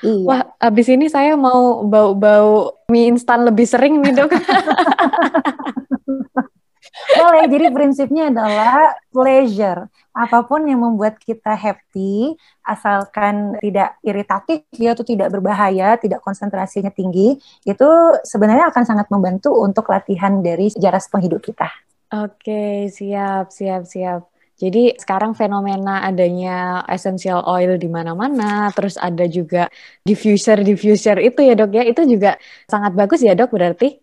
iya. 0.03 0.27
Wah, 0.27 0.51
abis 0.59 0.91
ini 0.91 1.07
saya 1.07 1.39
mau 1.39 1.87
bau-bau 1.87 2.83
mie 2.91 3.15
instan 3.15 3.47
lebih 3.47 3.63
sering 3.63 4.03
nih 4.03 4.19
dok. 4.19 4.35
Boleh, 6.91 7.47
jadi 7.47 7.71
prinsipnya 7.71 8.27
adalah 8.27 8.99
pleasure. 9.15 9.87
Apa 10.11 10.43
pun 10.43 10.67
yang 10.67 10.83
membuat 10.83 11.15
kita 11.23 11.55
happy, 11.55 12.35
asalkan 12.67 13.55
tidak 13.63 13.95
iritatif 14.03 14.67
ya 14.75 14.91
atau 14.91 15.07
tidak 15.07 15.31
berbahaya, 15.31 15.95
tidak 15.95 16.19
konsentrasinya 16.19 16.91
tinggi, 16.91 17.39
itu 17.63 17.89
sebenarnya 18.27 18.67
akan 18.75 18.83
sangat 18.83 19.07
membantu 19.07 19.55
untuk 19.55 19.87
latihan 19.87 20.43
dari 20.43 20.67
jaras 20.75 21.07
penghidup 21.07 21.39
kita. 21.39 21.71
Oke, 22.11 22.91
siap, 22.91 23.55
siap, 23.55 23.87
siap. 23.87 24.27
Jadi 24.59 24.93
sekarang 24.99 25.33
fenomena 25.33 26.05
adanya 26.05 26.85
essential 26.85 27.41
oil 27.47 27.79
di 27.81 27.87
mana-mana, 27.87 28.69
terus 28.75 28.99
ada 28.99 29.25
juga 29.25 29.71
diffuser-diffuser 30.05 31.17
itu 31.23 31.39
ya 31.41 31.55
dok 31.57 31.71
ya, 31.71 31.83
itu 31.87 32.03
juga 32.05 32.37
sangat 32.69 32.93
bagus 32.93 33.23
ya 33.25 33.33
dok 33.33 33.55
berarti? 33.55 33.97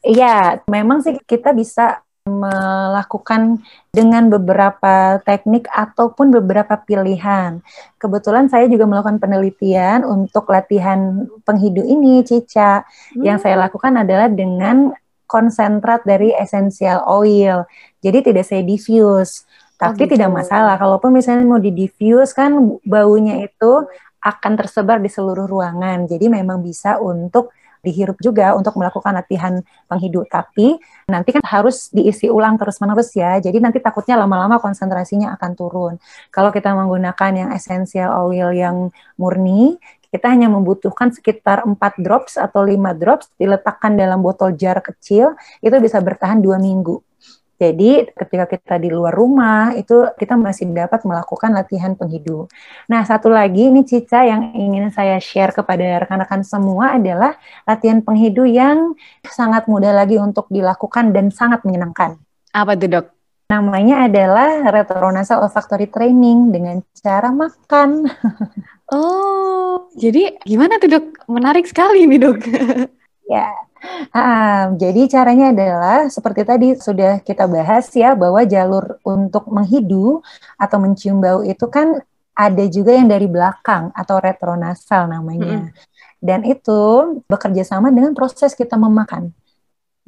Iya, 0.00 0.64
memang 0.72 1.04
sih 1.04 1.20
kita 1.28 1.52
bisa 1.52 2.00
melakukan 2.28 3.64
dengan 3.88 4.28
beberapa 4.28 5.18
teknik 5.24 5.64
ataupun 5.72 6.28
beberapa 6.28 6.76
pilihan. 6.76 7.64
Kebetulan 7.96 8.52
saya 8.52 8.68
juga 8.68 8.84
melakukan 8.84 9.16
penelitian 9.16 10.04
untuk 10.04 10.52
latihan 10.52 11.24
penghidu 11.48 11.80
ini, 11.80 12.20
Cica. 12.20 12.84
Hmm. 12.84 13.24
Yang 13.24 13.48
saya 13.48 13.56
lakukan 13.56 13.96
adalah 13.96 14.28
dengan 14.28 14.92
konsentrat 15.24 16.04
dari 16.04 16.36
essential 16.36 17.06
oil. 17.08 17.64
Jadi 18.04 18.32
tidak 18.32 18.44
saya 18.44 18.66
diffuse. 18.66 19.48
Tapi 19.80 20.04
oh, 20.04 20.04
gitu. 20.04 20.12
tidak 20.20 20.44
masalah, 20.44 20.76
kalaupun 20.76 21.16
misalnya 21.16 21.48
mau 21.48 21.56
di 21.56 21.72
diffuse 21.72 22.36
kan 22.36 22.52
baunya 22.84 23.48
itu 23.48 23.88
akan 24.20 24.52
tersebar 24.60 25.00
di 25.00 25.08
seluruh 25.08 25.48
ruangan. 25.48 26.04
Jadi 26.04 26.28
memang 26.28 26.60
bisa 26.60 27.00
untuk 27.00 27.56
dihirup 27.80 28.20
juga 28.20 28.54
untuk 28.56 28.76
melakukan 28.76 29.16
latihan 29.16 29.60
penghidup. 29.88 30.28
Tapi 30.28 30.78
nanti 31.08 31.30
kan 31.34 31.44
harus 31.44 31.90
diisi 31.90 32.28
ulang 32.28 32.56
terus-menerus 32.60 33.12
ya. 33.16 33.40
Jadi 33.40 33.58
nanti 33.58 33.82
takutnya 33.82 34.16
lama-lama 34.20 34.60
konsentrasinya 34.60 35.34
akan 35.36 35.50
turun. 35.56 35.94
Kalau 36.32 36.54
kita 36.54 36.72
menggunakan 36.72 37.30
yang 37.34 37.50
essential 37.50 38.30
oil 38.30 38.52
yang 38.54 38.92
murni, 39.16 39.80
kita 40.10 40.26
hanya 40.26 40.50
membutuhkan 40.50 41.14
sekitar 41.14 41.62
4 41.62 41.78
drops 42.02 42.34
atau 42.34 42.66
5 42.66 42.98
drops 42.98 43.30
diletakkan 43.38 43.94
dalam 43.94 44.18
botol 44.20 44.58
jar 44.58 44.82
kecil, 44.82 45.38
itu 45.62 45.76
bisa 45.78 46.02
bertahan 46.02 46.42
dua 46.42 46.58
minggu. 46.58 46.98
Jadi 47.60 48.08
ketika 48.16 48.48
kita 48.48 48.74
di 48.80 48.88
luar 48.88 49.12
rumah 49.12 49.76
itu 49.76 50.08
kita 50.16 50.32
masih 50.40 50.72
dapat 50.72 51.04
melakukan 51.04 51.52
latihan 51.52 51.92
penghidu. 51.92 52.48
Nah 52.88 53.04
satu 53.04 53.28
lagi 53.28 53.68
ini 53.68 53.84
Cica 53.84 54.24
yang 54.24 54.56
ingin 54.56 54.88
saya 54.88 55.20
share 55.20 55.52
kepada 55.52 56.00
rekan-rekan 56.00 56.40
semua 56.40 56.96
adalah 56.96 57.36
latihan 57.68 58.00
penghidu 58.00 58.48
yang 58.48 58.96
sangat 59.28 59.68
mudah 59.68 59.92
lagi 59.92 60.16
untuk 60.16 60.48
dilakukan 60.48 61.12
dan 61.12 61.28
sangat 61.28 61.60
menyenangkan. 61.68 62.16
Apa 62.56 62.80
tuh 62.80 62.88
dok? 62.88 63.06
Namanya 63.52 64.08
adalah 64.08 64.64
retronasal 64.72 65.44
olfactory 65.44 65.84
training 65.92 66.54
dengan 66.54 66.80
cara 66.96 67.28
makan. 67.28 68.08
oh, 68.94 69.84
jadi 70.00 70.40
gimana 70.48 70.80
tuh 70.80 70.96
dok? 70.96 71.28
Menarik 71.28 71.68
sekali 71.68 72.08
nih 72.08 72.24
dok. 72.24 72.40
ya, 73.28 73.52
Uh, 74.12 74.76
jadi 74.76 75.08
caranya 75.08 75.56
adalah 75.56 75.98
seperti 76.12 76.44
tadi 76.44 76.68
sudah 76.76 77.24
kita 77.24 77.48
bahas 77.48 77.88
ya 77.96 78.12
bahwa 78.12 78.44
jalur 78.44 79.00
untuk 79.06 79.48
menghidu 79.48 80.20
atau 80.60 80.76
mencium 80.76 81.16
bau 81.20 81.40
itu 81.40 81.64
kan 81.72 81.96
ada 82.36 82.64
juga 82.68 82.96
yang 82.96 83.08
dari 83.08 83.28
belakang 83.28 83.92
atau 83.92 84.16
retronasal 84.20 85.08
namanya. 85.08 85.68
Hmm. 85.68 85.72
Dan 86.20 86.44
itu 86.44 86.80
bekerja 87.24 87.64
sama 87.64 87.88
dengan 87.88 88.12
proses 88.12 88.52
kita 88.52 88.76
memakan. 88.76 89.32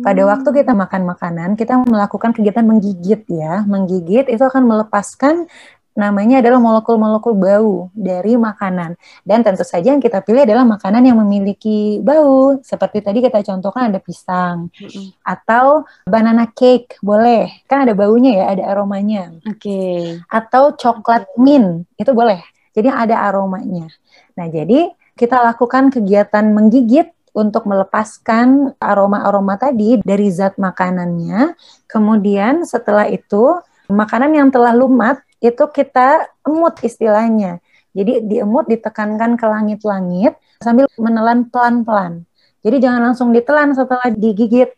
Pada 0.01 0.25
hmm. 0.25 0.31
waktu 0.33 0.49
kita 0.65 0.73
makan 0.73 1.03
makanan, 1.05 1.49
kita 1.57 1.85
melakukan 1.85 2.33
kegiatan 2.33 2.65
menggigit 2.65 3.29
ya. 3.29 3.65
Menggigit 3.69 4.29
itu 4.33 4.41
akan 4.41 4.65
melepaskan 4.65 5.49
namanya 5.93 6.41
adalah 6.41 6.59
molekul-molekul 6.61 7.35
bau 7.37 7.75
dari 7.93 8.37
makanan. 8.37 8.97
Dan 9.25 9.45
tentu 9.45 9.65
saja 9.65 9.93
yang 9.93 10.01
kita 10.01 10.25
pilih 10.25 10.45
adalah 10.45 10.65
makanan 10.65 11.05
yang 11.05 11.21
memiliki 11.21 12.01
bau. 12.01 12.59
Seperti 12.65 13.05
tadi 13.05 13.19
kita 13.21 13.45
contohkan 13.45 13.93
ada 13.93 14.01
pisang 14.01 14.73
mm-hmm. 14.73 15.21
atau 15.25 15.85
banana 16.09 16.49
cake, 16.51 17.01
boleh. 17.05 17.65
Kan 17.69 17.85
ada 17.85 17.93
baunya 17.93 18.43
ya, 18.43 18.45
ada 18.57 18.63
aromanya. 18.73 19.33
Oke. 19.45 19.61
Okay. 19.61 20.01
Atau 20.29 20.77
coklat 20.77 21.29
mint, 21.37 21.85
itu 22.01 22.13
boleh. 22.13 22.41
Jadi 22.73 22.89
ada 22.89 23.29
aromanya. 23.29 23.89
Nah, 24.33 24.49
jadi 24.49 24.89
kita 25.13 25.45
lakukan 25.45 25.93
kegiatan 25.93 26.57
menggigit 26.57 27.13
untuk 27.33 27.65
melepaskan 27.65 28.77
aroma-aroma 28.77 29.57
tadi 29.57 30.01
dari 30.05 30.29
zat 30.29 30.57
makanannya. 30.61 31.57
Kemudian 31.89 32.65
setelah 32.69 33.09
itu 33.09 33.57
makanan 33.89 34.33
yang 34.37 34.49
telah 34.53 34.73
lumat 34.77 35.21
itu 35.43 35.65
kita 35.75 36.31
emut 36.47 36.79
istilahnya. 36.87 37.59
Jadi 37.93 38.25
diemut 38.25 38.71
ditekankan 38.71 39.37
ke 39.37 39.45
langit-langit 39.45 40.39
sambil 40.63 40.87
menelan 40.97 41.51
pelan-pelan. 41.51 42.25
Jadi 42.63 42.79
jangan 42.79 43.13
langsung 43.13 43.35
ditelan 43.35 43.75
setelah 43.75 44.09
digigit. 44.15 44.71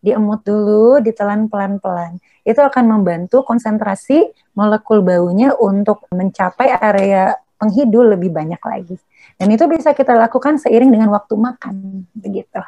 Diemut 0.00 0.44
dulu, 0.44 1.00
ditelan 1.00 1.48
pelan-pelan. 1.52 2.20
Itu 2.44 2.64
akan 2.64 2.84
membantu 2.88 3.44
konsentrasi 3.44 4.32
molekul 4.56 5.04
baunya 5.04 5.52
untuk 5.56 6.08
mencapai 6.08 6.72
area 6.72 7.36
penghidu 7.60 8.00
lebih 8.00 8.32
banyak 8.32 8.60
lagi. 8.64 8.96
Dan 9.36 9.52
itu 9.52 9.68
bisa 9.68 9.92
kita 9.92 10.16
lakukan 10.16 10.56
seiring 10.56 10.88
dengan 10.88 11.12
waktu 11.12 11.36
makan, 11.36 12.08
begitu. 12.16 12.60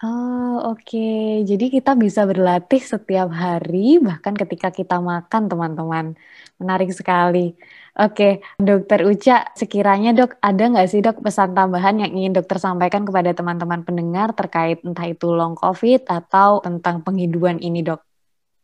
Oh, 0.00 0.74
oke. 0.74 0.82
Okay. 0.82 1.44
Jadi 1.44 1.70
kita 1.70 1.92
bisa 1.94 2.24
berlatih 2.24 2.80
setiap 2.82 3.30
hari, 3.30 4.00
bahkan 4.02 4.32
ketika 4.32 4.72
kita 4.74 4.96
makan, 4.98 5.46
teman-teman. 5.46 6.18
Menarik 6.60 6.92
sekali. 6.92 7.56
Oke. 7.96 8.44
Dokter 8.60 9.02
Uca, 9.08 9.48
sekiranya 9.56 10.12
dok, 10.12 10.36
ada 10.44 10.60
nggak 10.60 10.88
sih 10.92 11.00
dok 11.00 11.24
pesan 11.24 11.56
tambahan 11.56 12.04
yang 12.04 12.12
ingin 12.12 12.36
dokter 12.36 12.60
sampaikan 12.60 13.08
kepada 13.08 13.32
teman-teman 13.32 13.80
pendengar 13.80 14.36
terkait 14.36 14.84
entah 14.84 15.08
itu 15.08 15.32
long 15.32 15.56
COVID 15.56 16.04
atau 16.06 16.60
tentang 16.60 17.00
penghidupan 17.00 17.64
ini 17.64 17.80
dok? 17.80 18.04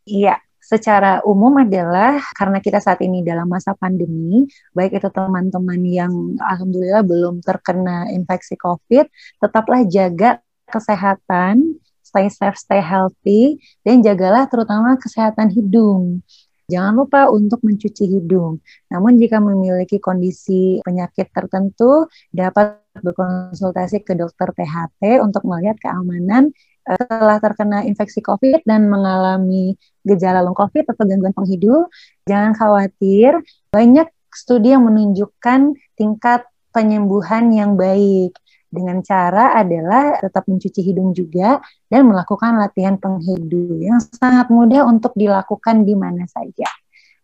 Iya, 0.07 0.39
secara 0.61 1.25
umum 1.25 1.63
adalah 1.63 2.21
karena 2.37 2.61
kita 2.61 2.79
saat 2.79 3.01
ini 3.03 3.25
dalam 3.25 3.49
masa 3.49 3.73
pandemi, 3.75 4.47
baik 4.77 5.01
itu 5.01 5.09
teman-teman 5.11 5.81
yang 5.83 6.13
alhamdulillah 6.39 7.03
belum 7.03 7.41
terkena 7.43 8.13
infeksi 8.13 8.55
COVID, 8.61 9.09
tetaplah 9.41 9.83
jaga 9.89 10.39
kesehatan, 10.71 11.79
stay 12.03 12.27
safe, 12.31 12.59
stay 12.59 12.83
healthy, 12.83 13.59
dan 13.83 14.03
jagalah 14.03 14.47
terutama 14.47 14.95
kesehatan 14.99 15.51
hidung. 15.51 16.23
Jangan 16.67 16.95
lupa 16.99 17.31
untuk 17.31 17.63
mencuci 17.63 18.11
hidung. 18.11 18.59
Namun 18.91 19.23
jika 19.23 19.39
memiliki 19.39 20.03
kondisi 20.03 20.83
penyakit 20.83 21.31
tertentu, 21.31 22.11
dapat 22.35 22.83
berkonsultasi 22.99 24.03
ke 24.03 24.19
dokter 24.19 24.51
THT 24.51 25.23
untuk 25.23 25.47
melihat 25.47 25.79
keamanan 25.79 26.51
eh, 26.91 26.99
setelah 26.99 27.39
terkena 27.39 27.87
infeksi 27.87 28.19
COVID 28.19 28.67
dan 28.67 28.91
mengalami 28.91 29.79
gejala 30.03 30.43
long 30.43 30.59
COVID 30.59 30.91
atau 30.91 31.07
gangguan 31.07 31.35
penghidu. 31.39 31.87
Jangan 32.27 32.59
khawatir, 32.59 33.47
banyak 33.71 34.11
studi 34.35 34.75
yang 34.75 34.91
menunjukkan 34.91 35.71
tingkat 35.95 36.51
penyembuhan 36.75 37.55
yang 37.55 37.79
baik 37.79 38.35
dengan 38.69 39.01
cara 39.01 39.57
adalah 39.57 40.19
tetap 40.19 40.45
mencuci 40.51 40.81
hidung 40.83 41.15
juga 41.15 41.63
dan 41.87 42.07
melakukan 42.07 42.59
latihan 42.59 42.99
penghidu 42.99 43.81
yang 43.81 44.03
sangat 44.03 44.51
mudah 44.51 44.85
untuk 44.87 45.15
dilakukan 45.15 45.87
di 45.87 45.95
mana 45.95 46.27
saja. 46.27 46.69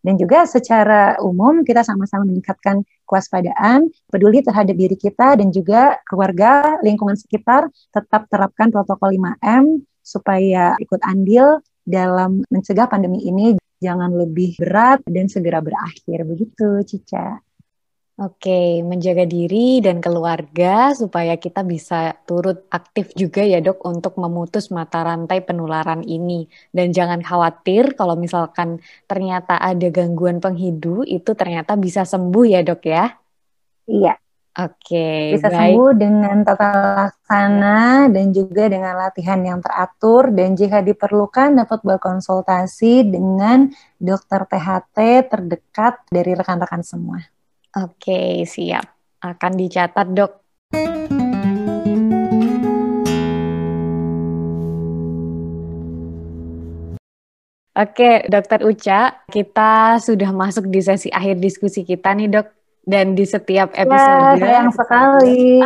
Dan 0.03 0.19
juga 0.19 0.43
secara 0.51 1.15
umum 1.23 1.63
kita 1.63 1.87
sama-sama 1.87 2.27
meningkatkan 2.27 2.83
kewaspadaan, 3.07 3.87
peduli 4.11 4.43
terhadap 4.43 4.75
diri 4.75 4.99
kita 4.99 5.39
dan 5.39 5.55
juga 5.55 6.03
keluarga, 6.11 6.83
lingkungan 6.83 7.15
sekitar, 7.15 7.71
tetap 7.95 8.27
terapkan 8.27 8.75
protokol 8.75 9.15
5M 9.15 9.87
supaya 10.03 10.75
ikut 10.83 10.99
andil 11.07 11.63
dalam 11.87 12.43
mencegah 12.51 12.91
pandemi 12.91 13.23
ini 13.31 13.55
jangan 13.79 14.11
lebih 14.15 14.59
berat 14.59 15.03
dan 15.07 15.31
segera 15.31 15.63
berakhir. 15.63 16.27
Begitu, 16.27 16.83
Cica. 16.83 17.39
Oke, 18.23 18.87
menjaga 18.87 19.27
diri 19.27 19.83
dan 19.83 19.99
keluarga 19.99 20.95
supaya 20.95 21.35
kita 21.35 21.67
bisa 21.67 22.15
turut 22.23 22.71
aktif 22.71 23.11
juga 23.19 23.43
ya 23.43 23.59
dok 23.59 23.83
untuk 23.83 24.15
memutus 24.15 24.71
mata 24.71 25.03
rantai 25.03 25.43
penularan 25.43 26.07
ini. 26.07 26.47
Dan 26.71 26.95
jangan 26.95 27.19
khawatir 27.19 27.99
kalau 27.99 28.15
misalkan 28.15 28.79
ternyata 29.11 29.59
ada 29.59 29.91
gangguan 29.91 30.39
penghidu 30.39 31.03
itu 31.03 31.35
ternyata 31.35 31.75
bisa 31.75 32.07
sembuh 32.07 32.47
ya 32.47 32.63
dok 32.63 32.83
ya? 32.87 33.11
Iya. 33.91 34.15
Oke, 34.53 35.35
bisa 35.35 35.49
baik. 35.49 35.59
sembuh 35.59 35.91
dengan 35.97 36.37
tata 36.47 36.71
laksana 37.09 38.07
dan 38.07 38.31
juga 38.31 38.69
dengan 38.71 39.03
latihan 39.03 39.41
yang 39.43 39.59
teratur 39.65 40.31
dan 40.31 40.55
jika 40.55 40.79
diperlukan 40.79 41.59
dapat 41.59 41.81
berkonsultasi 41.81 43.09
dengan 43.09 43.73
dokter 43.99 44.47
THT 44.47 45.27
terdekat 45.27 46.07
dari 46.13 46.37
rekan-rekan 46.37 46.85
semua. 46.87 47.42
Oke, 47.73 48.45
siap. 48.45 48.85
Akan 49.25 49.57
dicatat, 49.57 50.13
Dok. 50.13 50.33
Oke, 57.73 58.29
Dokter 58.29 58.61
Uca, 58.69 59.25
kita 59.33 59.97
sudah 59.97 60.29
masuk 60.37 60.69
di 60.69 60.85
sesi 60.85 61.09
akhir 61.09 61.41
diskusi 61.41 61.81
kita 61.89 62.13
nih, 62.13 62.29
Dok. 62.29 62.62
Dan 62.83 63.15
di 63.15 63.23
setiap 63.23 63.71
episode. 63.79 64.39
Ya, 64.39 64.43
sayang 64.43 64.71
sekali. 64.75 65.63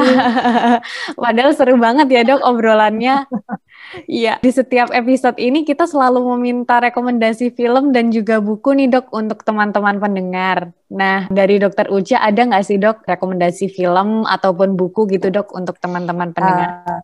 Padahal 1.22 1.52
seru 1.56 1.76
banget 1.80 2.06
ya 2.12 2.22
dok 2.24 2.44
obrolannya. 2.44 3.24
Iya, 4.10 4.42
di 4.42 4.50
setiap 4.50 4.90
episode 4.90 5.38
ini 5.38 5.62
kita 5.62 5.86
selalu 5.86 6.34
meminta 6.34 6.82
rekomendasi 6.82 7.54
film 7.54 7.94
dan 7.94 8.10
juga 8.10 8.42
buku 8.42 8.74
nih 8.74 8.90
dok 8.90 9.14
untuk 9.14 9.46
teman-teman 9.46 10.02
pendengar. 10.02 10.74
Nah, 10.90 11.30
dari 11.30 11.62
dokter 11.62 11.86
Uca 11.86 12.18
ada 12.18 12.40
nggak 12.50 12.66
sih 12.66 12.82
dok 12.82 13.06
rekomendasi 13.06 13.70
film 13.70 14.26
ataupun 14.26 14.74
buku 14.74 15.06
gitu 15.14 15.30
dok 15.30 15.54
untuk 15.54 15.78
teman-teman 15.78 16.34
pendengar? 16.34 16.82
Uh, 16.82 17.00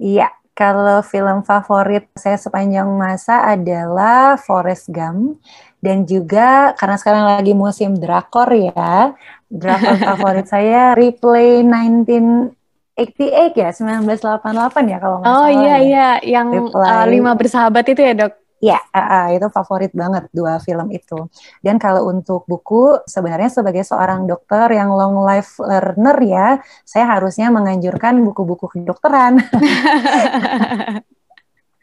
iya, 0.00 0.32
kalau 0.56 1.04
film 1.04 1.44
favorit 1.44 2.08
saya 2.16 2.40
sepanjang 2.40 2.88
masa 2.96 3.44
adalah 3.44 4.40
Forrest 4.40 4.88
Gump 4.88 5.36
dan 5.84 6.08
juga 6.08 6.72
karena 6.80 6.96
sekarang 6.96 7.24
lagi 7.28 7.52
musim 7.52 7.92
drakor 7.92 8.48
ya, 8.56 9.12
drakor 9.46 9.96
favorit 9.98 10.46
saya 10.50 10.94
Replay 10.98 11.62
19 11.62 12.56
88 12.96 13.52
ya, 13.60 13.68
1988 13.76 14.88
ya 14.88 14.96
kalau 14.96 15.20
nggak 15.20 15.28
oh, 15.28 15.36
salah. 15.36 15.44
Oh 15.44 15.48
iya 15.52 15.76
ya. 15.76 15.76
iya, 15.84 16.08
yang 16.24 16.48
uh, 16.72 17.04
lima 17.04 17.36
bersahabat 17.36 17.84
itu 17.92 18.00
ya 18.00 18.16
dok? 18.16 18.32
Ya, 18.56 18.80
uh, 18.80 18.98
uh, 18.98 19.26
itu 19.36 19.44
favorit 19.52 19.92
banget 19.92 20.32
dua 20.32 20.56
film 20.64 20.88
itu. 20.88 21.28
Dan 21.60 21.76
kalau 21.76 22.08
untuk 22.08 22.48
buku, 22.48 23.04
sebenarnya 23.04 23.52
sebagai 23.52 23.84
seorang 23.84 24.24
dokter 24.24 24.72
yang 24.72 24.96
long 24.96 25.20
life 25.20 25.60
learner 25.60 26.16
ya, 26.24 26.56
saya 26.88 27.04
harusnya 27.04 27.52
menganjurkan 27.52 28.16
buku-buku 28.24 28.80
kedokteran. 28.80 29.44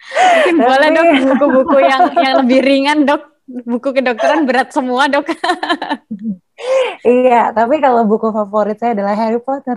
Mungkin 0.04 0.56
boleh 0.60 0.90
dok 0.92 1.06
buku-buku 1.30 1.78
yang 1.78 2.10
yang 2.18 2.36
lebih 2.42 2.60
ringan 2.66 3.06
dok. 3.06 3.33
Buku 3.44 3.92
kedokteran 3.92 4.48
berat 4.48 4.72
semua 4.72 5.12
dok. 5.12 5.28
iya, 7.04 7.52
tapi 7.52 7.84
kalau 7.84 8.08
buku 8.08 8.32
favorit 8.32 8.80
saya 8.80 8.96
adalah 8.96 9.16
Harry 9.20 9.42
Potter. 9.44 9.76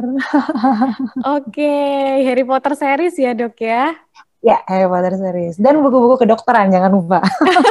Oke, 1.37 1.75
Harry 2.23 2.47
Potter 2.47 2.79
series 2.79 3.19
ya 3.19 3.35
dok 3.35 3.59
ya? 3.59 3.91
Ya, 4.39 4.62
Harry 4.71 4.87
Potter 4.87 5.19
series. 5.19 5.59
Dan 5.59 5.83
buku-buku 5.83 6.23
kedokteran, 6.23 6.71
jangan 6.71 6.95
lupa. 6.95 7.19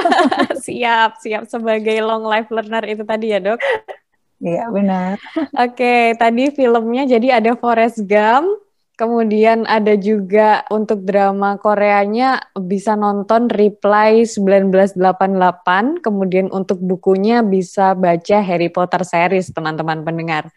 siap, 0.68 1.16
siap. 1.24 1.48
Sebagai 1.48 1.96
long 2.04 2.28
life 2.28 2.52
learner 2.52 2.84
itu 2.92 3.08
tadi 3.08 3.32
ya 3.32 3.40
dok? 3.40 3.64
Iya, 4.44 4.68
benar. 4.68 5.16
Oke, 5.56 6.12
tadi 6.20 6.52
filmnya 6.52 7.08
jadi 7.08 7.40
ada 7.40 7.56
Forrest 7.56 8.04
Gump, 8.04 8.60
Kemudian 8.96 9.68
ada 9.68 10.00
juga 10.00 10.64
untuk 10.72 11.04
drama 11.04 11.60
Koreanya 11.60 12.40
bisa 12.56 12.96
nonton 12.96 13.52
Reply 13.52 14.24
1988. 14.24 16.00
Kemudian 16.00 16.48
untuk 16.48 16.80
bukunya 16.80 17.44
bisa 17.44 17.92
baca 17.92 18.40
Harry 18.40 18.72
Potter 18.72 19.04
series 19.04 19.52
teman-teman 19.52 20.00
pendengar. 20.08 20.48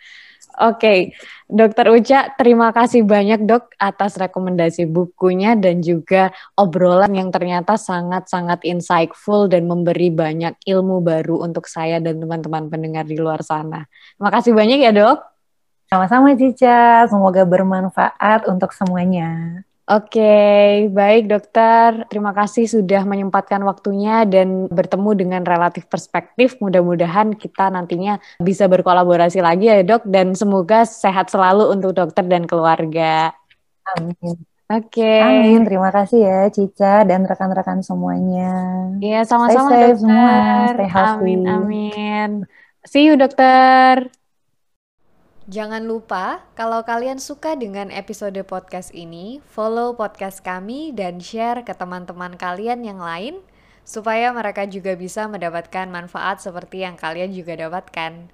Oke, 0.59 0.75
okay. 0.75 0.99
Dokter 1.47 1.87
Uca, 1.87 2.35
terima 2.35 2.75
kasih 2.75 3.07
banyak 3.07 3.47
dok 3.47 3.75
atas 3.79 4.19
rekomendasi 4.19 4.91
bukunya 4.91 5.55
dan 5.55 5.79
juga 5.83 6.35
obrolan 6.59 7.15
yang 7.15 7.31
ternyata 7.31 7.79
sangat-sangat 7.79 8.67
insightful 8.67 9.47
dan 9.47 9.71
memberi 9.71 10.11
banyak 10.11 10.59
ilmu 10.67 10.99
baru 10.99 11.47
untuk 11.47 11.71
saya 11.71 12.03
dan 12.03 12.19
teman-teman 12.19 12.67
pendengar 12.71 13.07
di 13.07 13.15
luar 13.15 13.39
sana. 13.47 13.87
Terima 14.19 14.31
kasih 14.35 14.53
banyak 14.55 14.79
ya 14.83 14.91
dok. 14.91 15.28
Sama-sama 15.89 16.37
Cica, 16.37 17.09
semoga 17.09 17.49
bermanfaat 17.49 18.45
untuk 18.45 18.77
semuanya. 18.77 19.65
Oke, 19.89 20.85
baik 20.93 21.33
dokter. 21.33 22.05
Terima 22.13 22.37
kasih 22.37 22.69
sudah 22.69 23.09
menyempatkan 23.09 23.65
waktunya 23.65 24.29
dan 24.29 24.69
bertemu 24.69 25.11
dengan 25.17 25.43
relatif 25.49 25.89
perspektif. 25.89 26.61
Mudah-mudahan 26.61 27.33
kita 27.33 27.73
nantinya 27.73 28.21
bisa 28.37 28.69
berkolaborasi 28.69 29.41
lagi 29.41 29.73
ya 29.73 29.81
dok 29.81 30.05
dan 30.05 30.37
semoga 30.37 30.85
sehat 30.85 31.33
selalu 31.33 31.73
untuk 31.73 31.97
dokter 31.97 32.21
dan 32.29 32.45
keluarga. 32.45 33.33
Amin. 33.97 34.37
Oke. 34.69 35.01
Okay. 35.01 35.25
Amin. 35.25 35.65
Terima 35.65 35.89
kasih 35.89 36.21
ya 36.21 36.41
Cica 36.53 37.09
dan 37.09 37.25
rekan-rekan 37.25 37.81
semuanya. 37.81 38.53
Iya, 39.01 39.25
sama-sama 39.25 39.73
dokter. 39.73 39.97
semua. 39.97 40.37
Stay 40.69 40.91
Amin, 40.93 41.41
amin. 41.49 42.31
See 42.85 43.09
you 43.09 43.17
dokter. 43.17 44.13
Jangan 45.49 45.89
lupa, 45.89 46.45
kalau 46.53 46.85
kalian 46.85 47.17
suka 47.17 47.57
dengan 47.57 47.89
episode 47.89 48.37
podcast 48.45 48.93
ini, 48.93 49.41
follow 49.49 49.97
podcast 49.97 50.45
kami 50.45 50.93
dan 50.93 51.25
share 51.25 51.65
ke 51.65 51.73
teman-teman 51.73 52.37
kalian 52.37 52.85
yang 52.85 53.01
lain, 53.01 53.41
supaya 53.81 54.29
mereka 54.37 54.69
juga 54.69 54.93
bisa 54.93 55.25
mendapatkan 55.25 55.89
manfaat 55.89 56.45
seperti 56.45 56.85
yang 56.85 57.01
kalian 57.01 57.33
juga 57.33 57.57
dapatkan. 57.57 58.29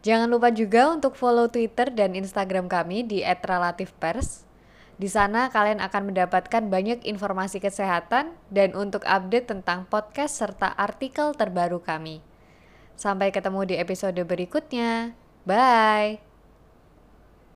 Jangan 0.00 0.28
lupa 0.32 0.48
juga 0.48 0.88
untuk 0.88 1.20
follow 1.20 1.52
Twitter 1.52 1.92
dan 1.92 2.16
Instagram 2.16 2.72
kami 2.72 3.04
di 3.04 3.20
@relativepers. 3.20 4.48
Di 4.96 5.12
sana 5.12 5.52
kalian 5.52 5.84
akan 5.84 6.16
mendapatkan 6.16 6.64
banyak 6.72 7.04
informasi 7.04 7.60
kesehatan 7.60 8.32
dan 8.48 8.72
untuk 8.72 9.04
update 9.04 9.52
tentang 9.52 9.84
podcast 9.84 10.40
serta 10.40 10.72
artikel 10.80 11.36
terbaru 11.36 11.84
kami. 11.84 12.24
Sampai 12.96 13.36
ketemu 13.36 13.68
di 13.68 13.74
episode 13.76 14.16
berikutnya. 14.24 15.12
Bye. 15.44 16.27